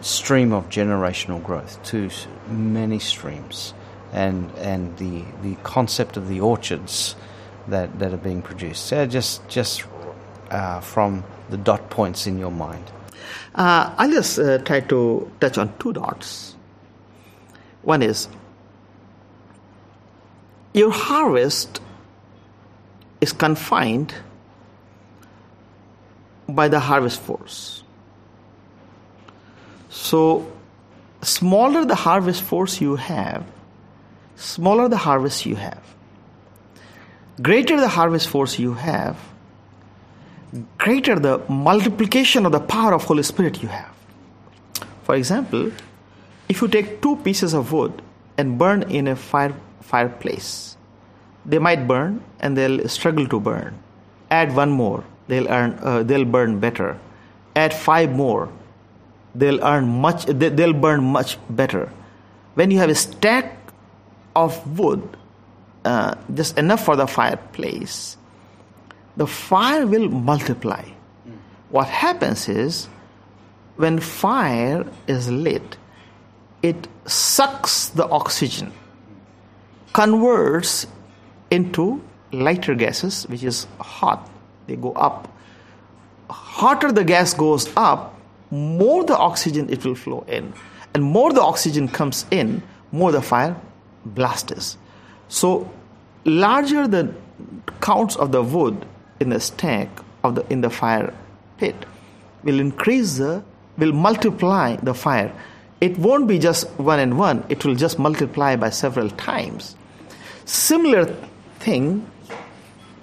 stream 0.00 0.52
of 0.52 0.68
generational 0.68 1.42
growth 1.42 1.82
to 1.84 2.10
many 2.48 2.98
streams? 2.98 3.74
and 4.12 4.50
and 4.56 4.96
the 4.98 5.24
the 5.42 5.54
concept 5.62 6.16
of 6.16 6.28
the 6.28 6.40
orchards 6.40 7.16
that 7.68 7.98
that 7.98 8.12
are 8.12 8.18
being 8.18 8.42
produced. 8.42 8.86
So 8.86 9.06
just 9.06 9.46
just 9.48 9.84
uh, 10.50 10.80
from 10.80 11.24
the 11.50 11.56
dot 11.56 11.90
points 11.90 12.26
in 12.26 12.38
your 12.38 12.50
mind. 12.50 12.84
Uh, 13.54 13.94
I'll 13.96 14.10
just 14.10 14.38
uh, 14.38 14.58
try 14.58 14.80
to 14.80 15.30
touch 15.40 15.58
on 15.58 15.76
two 15.78 15.92
dots. 15.92 16.54
One 17.82 18.02
is 18.02 18.28
your 20.72 20.90
harvest 20.90 21.80
is 23.20 23.32
confined 23.32 24.14
by 26.48 26.68
the 26.68 26.80
harvest 26.80 27.20
force. 27.20 27.82
So, 29.90 30.50
smaller 31.22 31.84
the 31.84 31.94
harvest 31.94 32.42
force 32.42 32.80
you 32.80 32.96
have, 32.96 33.44
smaller 34.36 34.88
the 34.88 34.96
harvest 34.96 35.46
you 35.46 35.56
have. 35.56 35.82
Greater 37.42 37.80
the 37.80 37.88
harvest 37.88 38.28
force 38.28 38.58
you 38.58 38.74
have, 38.74 39.18
greater 40.78 41.18
the 41.18 41.42
multiplication 41.48 42.46
of 42.46 42.52
the 42.52 42.60
power 42.60 42.94
of 42.94 43.04
Holy 43.04 43.22
Spirit 43.22 43.62
you 43.62 43.68
have. 43.68 43.92
For 45.02 45.14
example, 45.14 45.72
if 46.48 46.62
you 46.62 46.68
take 46.68 47.02
two 47.02 47.16
pieces 47.16 47.52
of 47.54 47.72
wood 47.72 48.02
and 48.38 48.58
burn 48.58 48.82
in 48.84 49.08
a 49.08 49.16
fire 49.16 49.54
fireplace, 49.80 50.76
they 51.44 51.58
might 51.58 51.86
burn 51.86 52.22
and 52.40 52.56
they'll 52.56 52.88
struggle 52.88 53.26
to 53.28 53.40
burn. 53.40 53.78
Add 54.30 54.54
one 54.54 54.70
more, 54.70 55.04
they'll 55.28 55.48
earn, 55.48 55.78
uh, 55.82 56.02
they'll 56.02 56.24
burn 56.24 56.60
better. 56.60 56.98
Add 57.54 57.72
five 57.72 58.10
more, 58.12 58.50
they'll 59.34 59.62
earn 59.64 59.88
much, 59.88 60.26
they'll 60.26 60.72
burn 60.72 61.04
much 61.04 61.38
better. 61.48 61.90
When 62.54 62.70
you 62.70 62.78
have 62.78 62.90
a 62.90 62.94
stack 62.94 63.56
of 64.34 64.78
wood, 64.78 65.16
uh, 65.84 66.14
just 66.34 66.58
enough 66.58 66.84
for 66.84 66.96
the 66.96 67.06
fireplace, 67.06 68.16
the 69.16 69.26
fire 69.26 69.86
will 69.86 70.08
multiply. 70.08 70.84
What 71.70 71.88
happens 71.88 72.48
is, 72.48 72.88
when 73.76 73.98
fire 74.00 74.86
is 75.06 75.30
lit, 75.30 75.76
it 76.62 76.88
sucks 77.06 77.88
the 77.90 78.08
oxygen 78.08 78.72
converts 79.96 80.86
into 81.50 82.02
lighter 82.30 82.74
gases, 82.74 83.24
which 83.28 83.42
is 83.42 83.66
hot. 83.80 84.28
They 84.66 84.76
go 84.76 84.92
up. 84.92 85.32
Hotter 86.28 86.92
the 86.92 87.04
gas 87.04 87.34
goes 87.34 87.70
up, 87.76 88.18
more 88.50 89.04
the 89.04 89.16
oxygen 89.16 89.70
it 89.70 89.84
will 89.84 89.94
flow 89.94 90.24
in. 90.28 90.52
And 90.94 91.04
more 91.04 91.32
the 91.32 91.42
oxygen 91.42 91.88
comes 91.88 92.24
in, 92.30 92.62
more 92.90 93.12
the 93.12 93.22
fire 93.22 93.56
blast 94.04 94.50
is. 94.50 94.76
So, 95.28 95.70
larger 96.24 96.86
the 96.88 97.14
counts 97.80 98.16
of 98.16 98.32
the 98.32 98.42
wood 98.42 98.86
in 99.20 99.30
the 99.30 99.40
stack 99.40 99.88
of 100.24 100.34
the 100.36 100.52
in 100.52 100.60
the 100.60 100.70
fire 100.70 101.12
pit 101.58 101.74
will 102.42 102.60
increase 102.60 103.18
the 103.18 103.42
will 103.78 103.92
multiply 103.92 104.76
the 104.76 104.94
fire. 104.94 105.32
It 105.80 105.98
won't 105.98 106.26
be 106.26 106.38
just 106.38 106.68
one 106.78 106.98
and 107.00 107.18
one, 107.18 107.44
it 107.48 107.64
will 107.64 107.74
just 107.74 107.98
multiply 107.98 108.56
by 108.56 108.70
several 108.70 109.10
times. 109.10 109.76
Similar 110.46 111.14
thing 111.58 112.10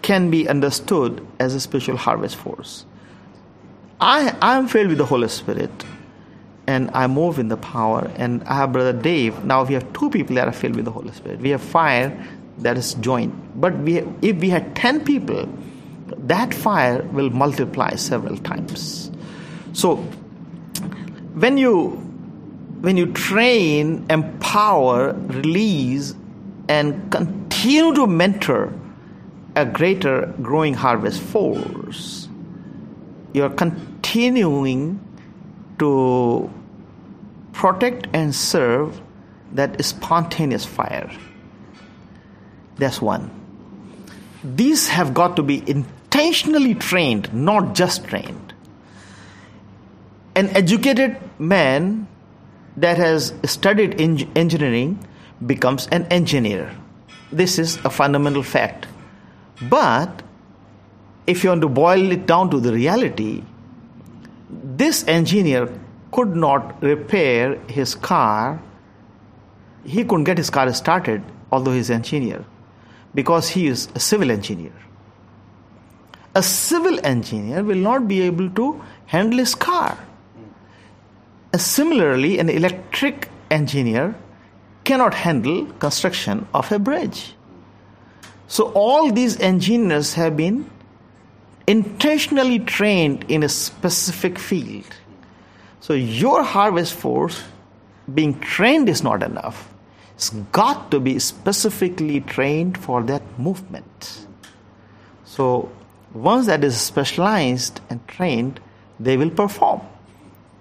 can 0.03 0.29
be 0.29 0.47
understood 0.47 1.25
as 1.39 1.55
a 1.55 1.59
spiritual 1.59 1.97
harvest 1.97 2.35
force. 2.35 2.85
I, 3.99 4.35
am 4.41 4.67
filled 4.67 4.89
with 4.89 4.97
the 4.97 5.05
Holy 5.05 5.29
Spirit 5.29 5.71
and 6.67 6.91
I 6.93 7.07
move 7.07 7.39
in 7.39 7.47
the 7.47 7.57
power. 7.57 8.11
And 8.17 8.43
I 8.43 8.55
have 8.55 8.73
Brother 8.73 8.93
Dave. 8.93 9.43
Now 9.45 9.63
we 9.63 9.73
have 9.73 9.91
two 9.93 10.09
people 10.09 10.35
that 10.35 10.47
are 10.47 10.53
filled 10.53 10.75
with 10.75 10.85
the 10.85 10.91
Holy 10.91 11.11
Spirit. 11.13 11.39
We 11.39 11.49
have 11.49 11.61
fire 11.61 12.27
that 12.59 12.77
is 12.77 12.93
joined. 12.95 13.33
But 13.55 13.77
we, 13.77 13.99
if 14.21 14.37
we 14.37 14.49
had 14.49 14.75
10 14.75 15.05
people, 15.05 15.47
that 16.17 16.53
fire 16.53 17.01
will 17.13 17.29
multiply 17.29 17.95
several 17.95 18.37
times. 18.37 19.09
So 19.71 19.95
when 21.33 21.57
you 21.57 22.01
when 22.81 22.97
you 22.97 23.13
train, 23.13 24.05
empower, 24.09 25.13
release, 25.13 26.13
and 26.67 27.09
continue 27.09 27.93
to 27.95 28.05
mentor 28.05 28.73
a 29.55 29.65
greater 29.65 30.33
growing 30.41 30.73
harvest 30.73 31.21
force, 31.21 32.27
you're 33.33 33.49
continuing 33.49 34.99
to 35.79 36.51
protect 37.51 38.07
and 38.13 38.33
serve 38.33 39.01
that 39.53 39.83
spontaneous 39.83 40.65
fire. 40.65 41.11
That's 42.77 43.01
one. 43.01 43.29
These 44.43 44.87
have 44.89 45.13
got 45.13 45.35
to 45.35 45.43
be 45.43 45.63
intentionally 45.69 46.75
trained, 46.75 47.33
not 47.33 47.75
just 47.75 48.05
trained. 48.05 48.53
An 50.35 50.49
educated 50.49 51.17
man 51.39 52.07
that 52.77 52.97
has 52.97 53.33
studied 53.45 54.01
engineering 54.01 55.07
becomes 55.45 55.87
an 55.87 56.05
engineer. 56.07 56.75
This 57.31 57.59
is 57.59 57.77
a 57.85 57.89
fundamental 57.89 58.43
fact. 58.43 58.87
But 59.61 60.23
if 61.27 61.43
you 61.43 61.49
want 61.49 61.61
to 61.61 61.69
boil 61.69 62.11
it 62.11 62.25
down 62.25 62.49
to 62.49 62.59
the 62.59 62.73
reality, 62.73 63.43
this 64.49 65.07
engineer 65.07 65.69
could 66.11 66.35
not 66.35 66.81
repair 66.81 67.55
his 67.67 67.95
car. 67.95 68.61
He 69.85 70.03
couldn't 70.03 70.25
get 70.25 70.37
his 70.37 70.49
car 70.49 70.71
started, 70.73 71.23
although 71.51 71.71
he's 71.71 71.89
an 71.89 71.97
engineer, 71.97 72.45
because 73.13 73.49
he 73.49 73.67
is 73.67 73.89
a 73.95 73.99
civil 73.99 74.31
engineer. 74.31 74.73
A 76.35 76.41
civil 76.41 76.99
engineer 77.05 77.63
will 77.63 77.77
not 77.77 78.07
be 78.07 78.21
able 78.21 78.49
to 78.51 78.81
handle 79.05 79.39
his 79.39 79.53
car. 79.55 79.97
Similarly, 81.55 82.39
an 82.39 82.49
electric 82.49 83.29
engineer 83.51 84.15
cannot 84.83 85.13
handle 85.13 85.65
construction 85.73 86.47
of 86.53 86.71
a 86.71 86.79
bridge. 86.79 87.35
So 88.53 88.71
all 88.75 89.11
these 89.11 89.39
engineers 89.39 90.13
have 90.13 90.37
been 90.37 90.69
intentionally 91.65 92.59
trained 92.59 93.25
in 93.27 93.41
a 93.41 93.49
specific 93.49 94.37
field. 94.37 94.85
So 95.79 95.93
your 95.93 96.43
harvest 96.43 96.93
force 96.93 97.41
being 98.13 98.39
trained 98.41 98.89
is 98.89 99.01
not 99.01 99.23
enough. 99.23 99.73
It's 100.13 100.29
got 100.51 100.91
to 100.91 100.99
be 100.99 101.17
specifically 101.17 102.21
trained 102.21 102.77
for 102.77 103.01
that 103.01 103.23
movement. 103.39 104.27
So 105.25 105.71
once 106.13 106.45
that 106.45 106.63
is 106.63 106.79
specialized 106.79 107.81
and 107.89 108.07
trained, 108.07 108.59
they 108.99 109.17
will 109.17 109.31
perform. 109.31 109.81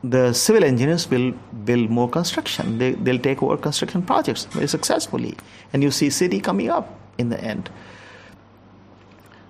The 0.02 0.33
civil 0.33 0.64
engineers 0.64 1.11
will 1.11 1.33
build 1.66 1.90
more 1.90 2.09
construction. 2.09 2.78
They, 2.78 2.92
they'll 2.92 3.18
take 3.18 3.42
over 3.42 3.59
construction 3.59 4.00
projects 4.00 4.46
very 4.46 4.66
successfully. 4.66 5.37
And 5.74 5.83
you 5.83 5.90
see 5.90 6.09
city 6.09 6.40
coming 6.40 6.70
up 6.70 7.00
in 7.18 7.29
the 7.29 7.40
end. 7.40 7.70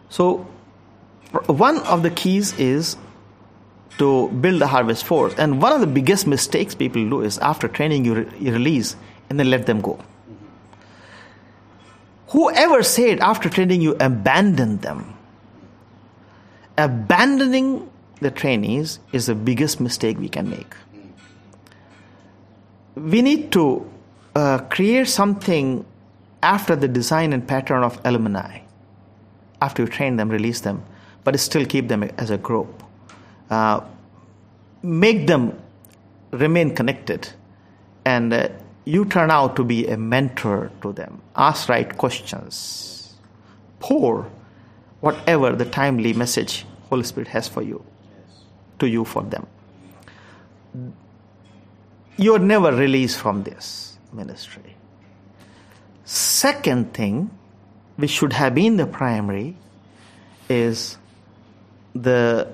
So 0.08 0.46
one 1.46 1.78
of 1.78 2.02
the 2.02 2.10
keys 2.10 2.52
is 2.58 2.96
to 3.98 4.28
build 4.28 4.60
the 4.60 4.66
harvest 4.66 5.04
force. 5.04 5.34
And 5.36 5.60
one 5.60 5.72
of 5.72 5.80
the 5.80 5.86
biggest 5.86 6.26
mistakes 6.26 6.74
people 6.74 7.08
do 7.08 7.22
is 7.22 7.38
after 7.38 7.68
training, 7.68 8.04
you, 8.04 8.14
re- 8.14 8.28
you 8.38 8.52
release 8.52 8.96
and 9.28 9.38
then 9.38 9.50
let 9.50 9.66
them 9.66 9.80
go. 9.80 9.98
Whoever 12.28 12.82
said 12.82 13.20
after 13.20 13.48
training 13.48 13.82
you 13.82 13.96
abandon 14.00 14.78
them? 14.78 15.14
Abandoning 16.78 17.90
the 18.20 18.30
trainees 18.30 18.98
is 19.12 19.26
the 19.26 19.34
biggest 19.34 19.80
mistake 19.80 20.18
we 20.18 20.28
can 20.28 20.48
make. 20.48 20.74
We 22.94 23.20
need 23.20 23.52
to 23.52 23.90
uh, 24.34 24.58
create 24.70 25.08
something 25.08 25.84
after 26.42 26.76
the 26.76 26.88
design 26.88 27.32
and 27.32 27.46
pattern 27.46 27.82
of 27.82 28.00
alumni. 28.04 28.60
After 29.60 29.82
you 29.82 29.88
train 29.88 30.16
them, 30.16 30.28
release 30.28 30.60
them 30.60 30.84
but 31.24 31.38
still 31.38 31.64
keep 31.64 31.88
them 31.88 32.02
as 32.02 32.30
a 32.30 32.38
group. 32.38 32.82
Uh, 33.50 33.80
make 34.82 35.26
them 35.26 35.58
remain 36.30 36.74
connected, 36.74 37.28
and 38.04 38.32
uh, 38.32 38.48
you 38.84 39.04
turn 39.04 39.30
out 39.30 39.56
to 39.56 39.64
be 39.64 39.86
a 39.86 39.96
mentor 39.96 40.70
to 40.80 40.92
them. 40.92 41.20
Ask 41.36 41.68
right 41.68 41.96
questions. 41.96 43.14
Pour 43.78 44.30
whatever 45.00 45.52
the 45.52 45.64
timely 45.64 46.12
message 46.12 46.64
Holy 46.88 47.02
Spirit 47.02 47.28
has 47.28 47.48
for 47.48 47.62
you, 47.62 47.84
to 48.78 48.88
you 48.88 49.04
for 49.04 49.22
them. 49.22 49.46
You're 52.16 52.38
never 52.38 52.72
released 52.72 53.18
from 53.18 53.42
this 53.42 53.98
ministry. 54.12 54.76
Second 56.04 56.94
thing, 56.94 57.30
which 57.96 58.10
should 58.10 58.32
have 58.32 58.54
been 58.54 58.76
the 58.76 58.86
primary, 58.86 59.56
is 60.48 60.98
the 61.94 62.48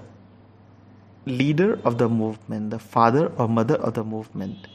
leader 1.25 1.79
of 1.85 1.99
the 1.99 2.09
movement, 2.09 2.71
the 2.71 2.79
father 2.79 3.33
or 3.37 3.49
mother 3.49 3.77
of 3.77 3.95
the 3.95 4.05
movement, 4.05 4.67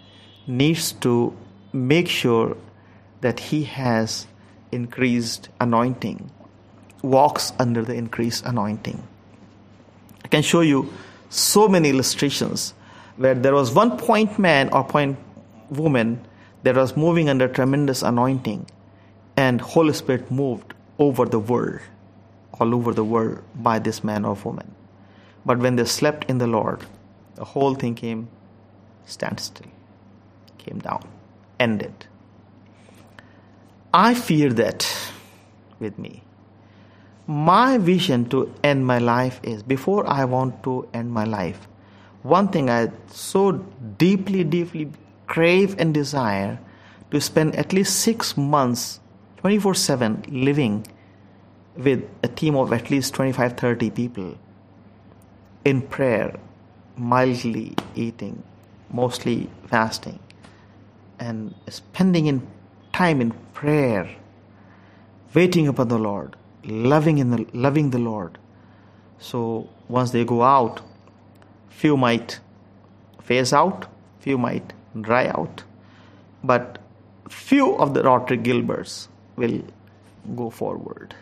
needs 0.48 0.92
to 0.92 1.36
make 1.72 2.08
sure 2.08 2.58
that 3.22 3.40
he 3.40 3.64
has 3.64 4.28
increased 4.72 5.50
anointing, 5.60 6.30
walks 7.02 7.54
under 7.60 7.84
the 7.84 7.94
increased 7.94 8.46
anointing. 8.46 9.02
I 10.24 10.28
can 10.28 10.42
show 10.42 10.62
you 10.62 10.92
so 11.30 11.68
many 11.68 11.90
illustrations 11.90 12.74
where 13.18 13.36
there 13.36 13.54
was 13.54 13.74
one 13.74 13.98
point 13.98 14.40
man 14.40 14.70
or 14.70 14.84
point 14.84 15.18
woman 15.70 16.26
that 16.64 16.76
was 16.76 16.98
moving 16.98 17.30
under 17.30 17.48
tremendous 17.48 18.02
anointing, 18.02 18.66
and 19.38 19.62
Holy 19.62 19.94
Spirit 19.94 20.32
moved 20.32 20.74
over 20.98 21.26
the 21.26 21.40
world 21.40 21.82
all 22.60 22.74
over 22.74 22.94
the 22.94 23.04
world 23.04 23.44
by 23.56 23.80
this 23.80 24.04
man 24.04 24.26
or 24.26 24.36
woman. 24.36 24.74
But 25.46 25.60
when 25.60 25.76
they 25.76 25.86
slept 25.86 26.30
in 26.30 26.38
the 26.38 26.48
Lord, 26.48 26.86
the 27.36 27.44
whole 27.44 27.76
thing 27.76 27.96
came 27.96 28.28
standstill, 29.06 29.68
came 30.58 30.80
down, 30.80 31.08
ended. 31.60 32.08
I 33.94 34.14
fear 34.14 34.52
that 34.54 34.88
with 35.80 35.98
me. 36.00 36.24
My 37.28 37.78
vision 37.78 38.30
to 38.30 38.54
end 38.64 38.86
my 38.86 39.00
life 39.00 39.40
is 39.44 39.64
before 39.64 40.06
I 40.08 40.26
want 40.26 40.64
to 40.64 40.88
end 40.94 41.12
my 41.12 41.24
life, 41.24 41.68
one 42.22 42.48
thing 42.50 42.70
I 42.70 42.92
so 43.08 43.52
deeply, 43.98 44.44
deeply 44.44 44.90
crave 45.34 45.76
and 45.80 45.96
desire 45.96 46.60
to 47.10 47.20
spend 47.20 47.56
at 47.56 47.74
least 47.74 48.00
six 48.00 48.38
months, 48.38 49.00
24 49.38 49.74
7, 49.74 50.26
living 50.28 50.86
with 51.76 52.04
a 52.22 52.28
team 52.28 52.56
of 52.56 52.72
at 52.72 52.92
least 52.92 53.16
25 53.16 53.54
30 53.58 53.90
people 53.90 54.38
in 55.66 55.82
prayer, 55.82 56.36
mildly 56.96 57.74
eating, 57.96 58.44
mostly 58.92 59.50
fasting, 59.66 60.20
and 61.20 61.56
spending 61.68 62.28
in 62.28 62.46
time 62.92 63.20
in 63.20 63.32
prayer, 63.54 64.08
waiting 65.34 65.68
upon 65.68 65.88
the 65.88 65.98
Lord, 65.98 66.36
loving 66.64 67.18
in 67.18 67.32
the 67.32 67.44
loving 67.54 67.90
the 67.90 67.98
Lord. 67.98 68.38
So 69.18 69.68
once 69.88 70.12
they 70.12 70.26
go 70.26 70.44
out, 70.44 70.82
few 71.70 71.98
might 71.98 72.40
phase 73.24 73.52
out, 73.52 73.88
few 74.20 74.38
might 74.38 74.74
dry 75.00 75.28
out, 75.28 75.64
but 76.44 76.80
few 77.30 77.76
of 77.78 77.94
the 77.94 78.04
Rotary 78.04 78.38
Gilberts 78.38 79.08
will 79.36 79.62
go 80.36 80.50
forward. 80.50 81.16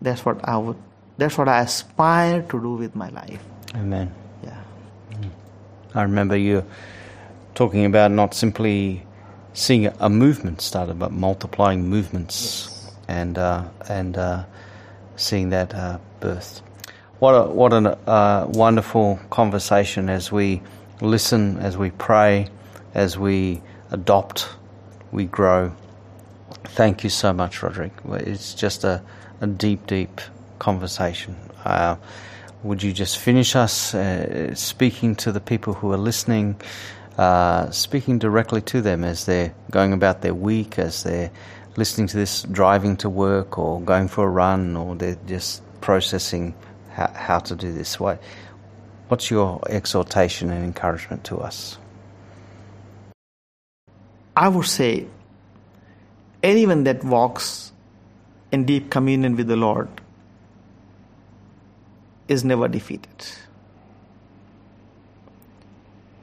That's 0.00 0.24
what 0.24 0.46
I 0.46 0.56
would. 0.56 0.76
That's 1.16 1.38
what 1.38 1.48
I 1.48 1.60
aspire 1.60 2.42
to 2.42 2.60
do 2.60 2.74
with 2.74 2.96
my 2.96 3.08
life. 3.10 3.42
Amen. 3.74 4.12
Yeah. 4.42 4.60
I 5.94 6.02
remember 6.02 6.36
you 6.36 6.64
talking 7.54 7.84
about 7.84 8.10
not 8.10 8.34
simply 8.34 9.06
seeing 9.52 9.86
a 9.86 10.10
movement 10.10 10.60
started, 10.60 10.98
but 10.98 11.12
multiplying 11.12 11.88
movements 11.88 12.90
and 13.08 13.38
uh, 13.38 13.64
and 13.88 14.16
uh, 14.16 14.44
seeing 15.16 15.50
that 15.50 15.74
uh, 15.74 15.98
birth. 16.20 16.62
What 17.20 17.32
a 17.32 17.44
what 17.44 17.72
a 17.72 17.96
uh, 18.08 18.46
wonderful 18.48 19.20
conversation 19.30 20.08
as 20.08 20.32
we 20.32 20.62
listen, 21.00 21.58
as 21.58 21.76
we 21.76 21.90
pray, 21.90 22.48
as 22.94 23.18
we 23.18 23.60
adopt, 23.90 24.48
we 25.12 25.24
grow. 25.26 25.74
Thank 26.64 27.04
you 27.04 27.10
so 27.10 27.32
much, 27.32 27.62
Roderick. 27.62 27.92
It's 28.08 28.54
just 28.54 28.84
a, 28.84 29.02
a 29.40 29.46
deep, 29.46 29.86
deep 29.86 30.20
conversation. 30.58 31.36
Uh, 31.64 31.96
would 32.62 32.82
you 32.82 32.92
just 32.92 33.18
finish 33.18 33.54
us 33.56 33.94
uh, 33.94 34.54
speaking 34.54 35.14
to 35.16 35.32
the 35.32 35.40
people 35.40 35.74
who 35.74 35.92
are 35.92 35.98
listening, 35.98 36.60
uh, 37.18 37.70
speaking 37.70 38.18
directly 38.18 38.62
to 38.62 38.80
them 38.80 39.04
as 39.04 39.26
they're 39.26 39.54
going 39.70 39.92
about 39.92 40.22
their 40.22 40.34
week, 40.34 40.78
as 40.78 41.02
they're 41.02 41.30
listening 41.76 42.06
to 42.06 42.16
this 42.16 42.42
driving 42.44 42.96
to 42.96 43.10
work 43.10 43.58
or 43.58 43.80
going 43.80 44.08
for 44.08 44.24
a 44.24 44.30
run, 44.30 44.76
or 44.76 44.94
they're 44.94 45.18
just 45.26 45.62
processing 45.80 46.54
how, 46.92 47.12
how 47.14 47.38
to 47.40 47.54
do 47.54 47.72
this? 47.72 48.00
What, 48.00 48.22
what's 49.08 49.30
your 49.30 49.60
exhortation 49.68 50.50
and 50.50 50.64
encouragement 50.64 51.24
to 51.24 51.38
us? 51.38 51.76
I 54.36 54.48
would 54.48 54.66
say 54.66 55.06
anyone 56.42 56.84
that 56.84 57.04
walks 57.04 57.72
in 58.50 58.64
deep 58.64 58.90
communion 58.90 59.36
with 59.36 59.46
the 59.46 59.56
Lord 59.56 59.88
is 62.28 62.44
never 62.44 62.68
defeated. 62.68 63.26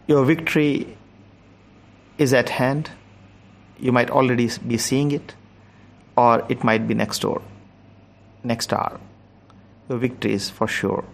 Your 0.07 0.25
victory 0.25 0.97
is 2.17 2.33
at 2.33 2.49
hand. 2.49 2.91
You 3.79 3.91
might 3.91 4.09
already 4.09 4.49
be 4.67 4.77
seeing 4.77 5.11
it, 5.11 5.35
or 6.17 6.45
it 6.49 6.63
might 6.63 6.87
be 6.87 6.93
next 6.93 7.19
door, 7.19 7.41
next 8.43 8.73
hour. 8.73 8.99
Your 9.89 9.97
victory 9.97 10.33
is 10.33 10.49
for 10.49 10.67
sure. 10.67 11.05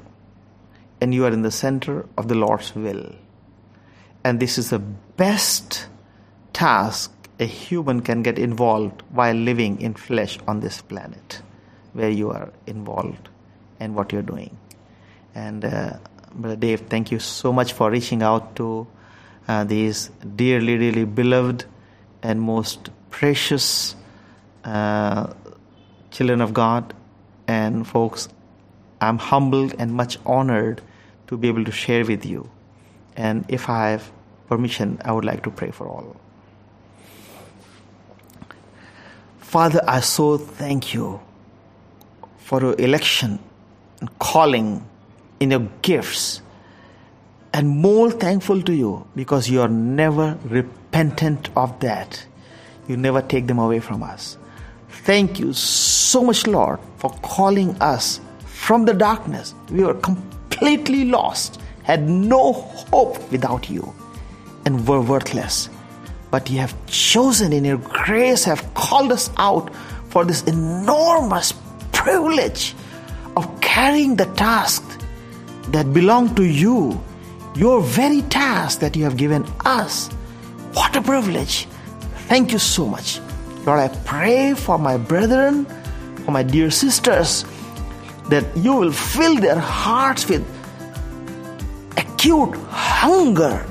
And 0.99 1.13
you 1.13 1.25
are 1.25 1.31
in 1.31 1.43
the 1.43 1.51
center 1.51 2.07
of 2.17 2.27
the 2.27 2.35
Lord's 2.35 2.75
will. 2.75 3.13
And 4.23 4.39
this 4.39 4.57
is 4.57 4.71
the 4.71 4.79
best 4.79 5.87
task 6.57 7.11
a 7.39 7.45
human 7.45 8.01
can 8.01 8.23
get 8.23 8.39
involved 8.39 9.03
while 9.11 9.35
living 9.35 9.79
in 9.79 9.93
flesh 9.93 10.39
on 10.47 10.59
this 10.59 10.81
planet, 10.81 11.41
where 11.93 12.09
you 12.09 12.31
are 12.31 12.51
involved 12.65 13.29
and 13.79 13.93
what 13.95 14.11
you're 14.11 14.23
doing. 14.23 14.57
And 15.35 15.63
uh, 15.63 15.97
Brother 16.33 16.55
Dave, 16.55 16.81
thank 16.89 17.11
you 17.11 17.19
so 17.19 17.53
much 17.53 17.73
for 17.73 17.91
reaching 17.91 18.23
out 18.23 18.55
to 18.55 18.87
uh, 19.47 19.65
these 19.65 20.09
dearly, 20.35 20.79
dearly 20.79 21.05
beloved 21.05 21.65
and 22.23 22.41
most 22.41 22.89
precious 23.11 23.95
uh, 24.63 25.31
children 26.09 26.41
of 26.41 26.55
God. 26.55 26.91
And 27.47 27.87
folks, 27.87 28.29
I'm 28.99 29.19
humbled 29.19 29.75
and 29.77 29.93
much 29.93 30.17
honored 30.25 30.81
to 31.27 31.37
be 31.37 31.49
able 31.49 31.65
to 31.65 31.71
share 31.71 32.03
with 32.03 32.25
you. 32.25 32.49
And 33.15 33.45
if 33.47 33.69
I 33.69 33.89
have 33.89 34.11
permission, 34.47 34.99
I 35.05 35.11
would 35.11 35.25
like 35.25 35.43
to 35.43 35.51
pray 35.51 35.69
for 35.69 35.87
all. 35.87 36.15
Father, 39.47 39.79
I 39.87 40.01
so 40.01 40.37
thank 40.37 40.93
you 40.93 41.21
for 42.39 42.59
your 42.59 42.75
election 42.77 43.39
and 44.01 44.19
calling 44.19 44.85
in 45.39 45.51
your 45.51 45.69
gifts. 45.81 46.41
And 47.53 47.69
more 47.69 48.11
thankful 48.11 48.61
to 48.63 48.73
you 48.73 49.07
because 49.15 49.49
you 49.49 49.61
are 49.61 49.69
never 49.69 50.37
repentant 50.43 51.47
of 51.55 51.79
that. 51.79 52.25
You 52.89 52.97
never 52.97 53.21
take 53.21 53.47
them 53.47 53.57
away 53.57 53.79
from 53.79 54.03
us. 54.03 54.37
Thank 54.89 55.39
you 55.39 55.53
so 55.53 56.25
much, 56.25 56.45
Lord, 56.45 56.81
for 56.97 57.11
calling 57.23 57.81
us 57.81 58.19
from 58.45 58.83
the 58.83 58.93
darkness. 58.93 59.55
We 59.71 59.85
were 59.85 59.93
completely 59.93 61.05
lost, 61.05 61.61
had 61.83 62.09
no 62.09 62.51
hope 62.51 63.31
without 63.31 63.69
you, 63.69 63.95
and 64.65 64.85
were 64.85 64.99
worthless. 64.99 65.69
But 66.29 66.49
you 66.49 66.59
have 66.59 66.75
chosen 66.87 67.53
in 67.53 67.63
your 67.63 67.77
grace, 67.77 68.43
have 68.43 68.73
called 68.73 69.11
us 69.11 69.29
out 69.37 69.73
for 70.09 70.25
this 70.25 70.43
enormous 70.43 71.53
privilege 71.91 72.75
of 73.35 73.61
carrying 73.61 74.15
the 74.15 74.25
task 74.33 74.83
that 75.69 75.93
belong 75.93 76.35
to 76.35 76.43
you, 76.43 76.99
your 77.55 77.81
very 77.81 78.21
task 78.23 78.79
that 78.79 78.95
you 78.95 79.03
have 79.03 79.17
given 79.17 79.45
us. 79.65 80.09
What 80.73 80.95
a 80.95 81.01
privilege! 81.01 81.67
Thank 82.27 82.51
you 82.51 82.59
so 82.59 82.85
much. 82.87 83.19
Lord, 83.65 83.79
I 83.79 83.87
pray 84.03 84.53
for 84.53 84.77
my 84.77 84.97
brethren, 84.97 85.65
for 86.25 86.31
my 86.31 86.43
dear 86.43 86.71
sisters, 86.71 87.45
that 88.29 88.45
you 88.57 88.73
will 88.73 88.91
fill 88.91 89.35
their 89.35 89.59
hearts 89.59 90.27
with 90.27 90.45
acute 91.97 92.55
hunger 92.67 93.65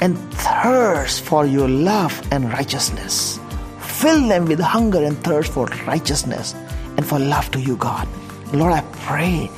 and 0.00 0.16
thirst 0.34 1.22
for 1.22 1.46
your 1.46 1.68
love 1.68 2.20
and 2.32 2.50
righteousness. 2.52 3.38
Fill 3.80 4.28
them 4.28 4.46
with 4.46 4.60
hunger 4.60 5.02
and 5.02 5.16
thirst 5.22 5.52
for 5.52 5.66
righteousness 5.86 6.54
and 6.96 7.06
for 7.06 7.18
love 7.18 7.50
to 7.50 7.60
you, 7.60 7.76
God. 7.76 8.08
Lord, 8.52 8.72
I 8.72 8.80
pray 9.04 9.50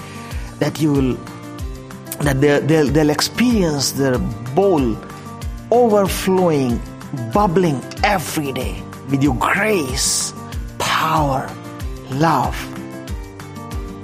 that 0.58 0.80
you 0.80 0.92
will 0.92 1.16
that 2.20 2.40
they'll, 2.40 2.86
they'll 2.86 3.10
experience 3.10 3.92
their 3.92 4.18
bowl 4.54 4.96
overflowing, 5.70 6.80
bubbling 7.32 7.80
every 8.04 8.52
day 8.52 8.82
with 9.10 9.22
your 9.22 9.34
grace, 9.36 10.32
power, 10.78 11.50
love, 12.10 12.54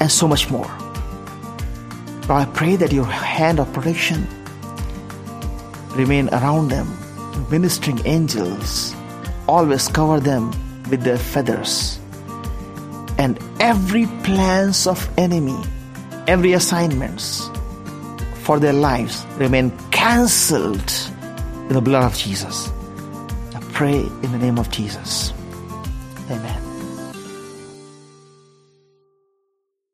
and 0.00 0.10
so 0.10 0.26
much 0.26 0.50
more. 0.50 0.66
Lord, 2.28 2.42
I 2.42 2.46
pray 2.54 2.76
that 2.76 2.92
your 2.92 3.04
hand 3.04 3.60
of 3.60 3.72
protection 3.72 4.26
remain 5.96 6.28
around 6.30 6.68
them, 6.68 6.86
ministering 7.50 8.04
angels 8.06 8.94
always 9.48 9.88
cover 9.88 10.20
them 10.20 10.50
with 10.90 11.02
their 11.02 11.18
feathers. 11.18 11.98
And 13.18 13.38
every 13.58 14.06
plans 14.22 14.86
of 14.86 15.08
enemy, 15.18 15.58
every 16.28 16.52
assignments, 16.52 17.50
for 18.42 18.60
their 18.60 18.72
lives 18.72 19.26
remain 19.36 19.72
cancelled 19.90 20.92
in 21.68 21.74
the 21.74 21.80
blood 21.80 22.04
of 22.04 22.16
Jesus. 22.16 22.70
I 23.54 23.60
pray 23.72 24.00
in 24.00 24.32
the 24.32 24.38
name 24.38 24.58
of 24.58 24.70
Jesus. 24.70 25.32
Amen. 26.30 26.67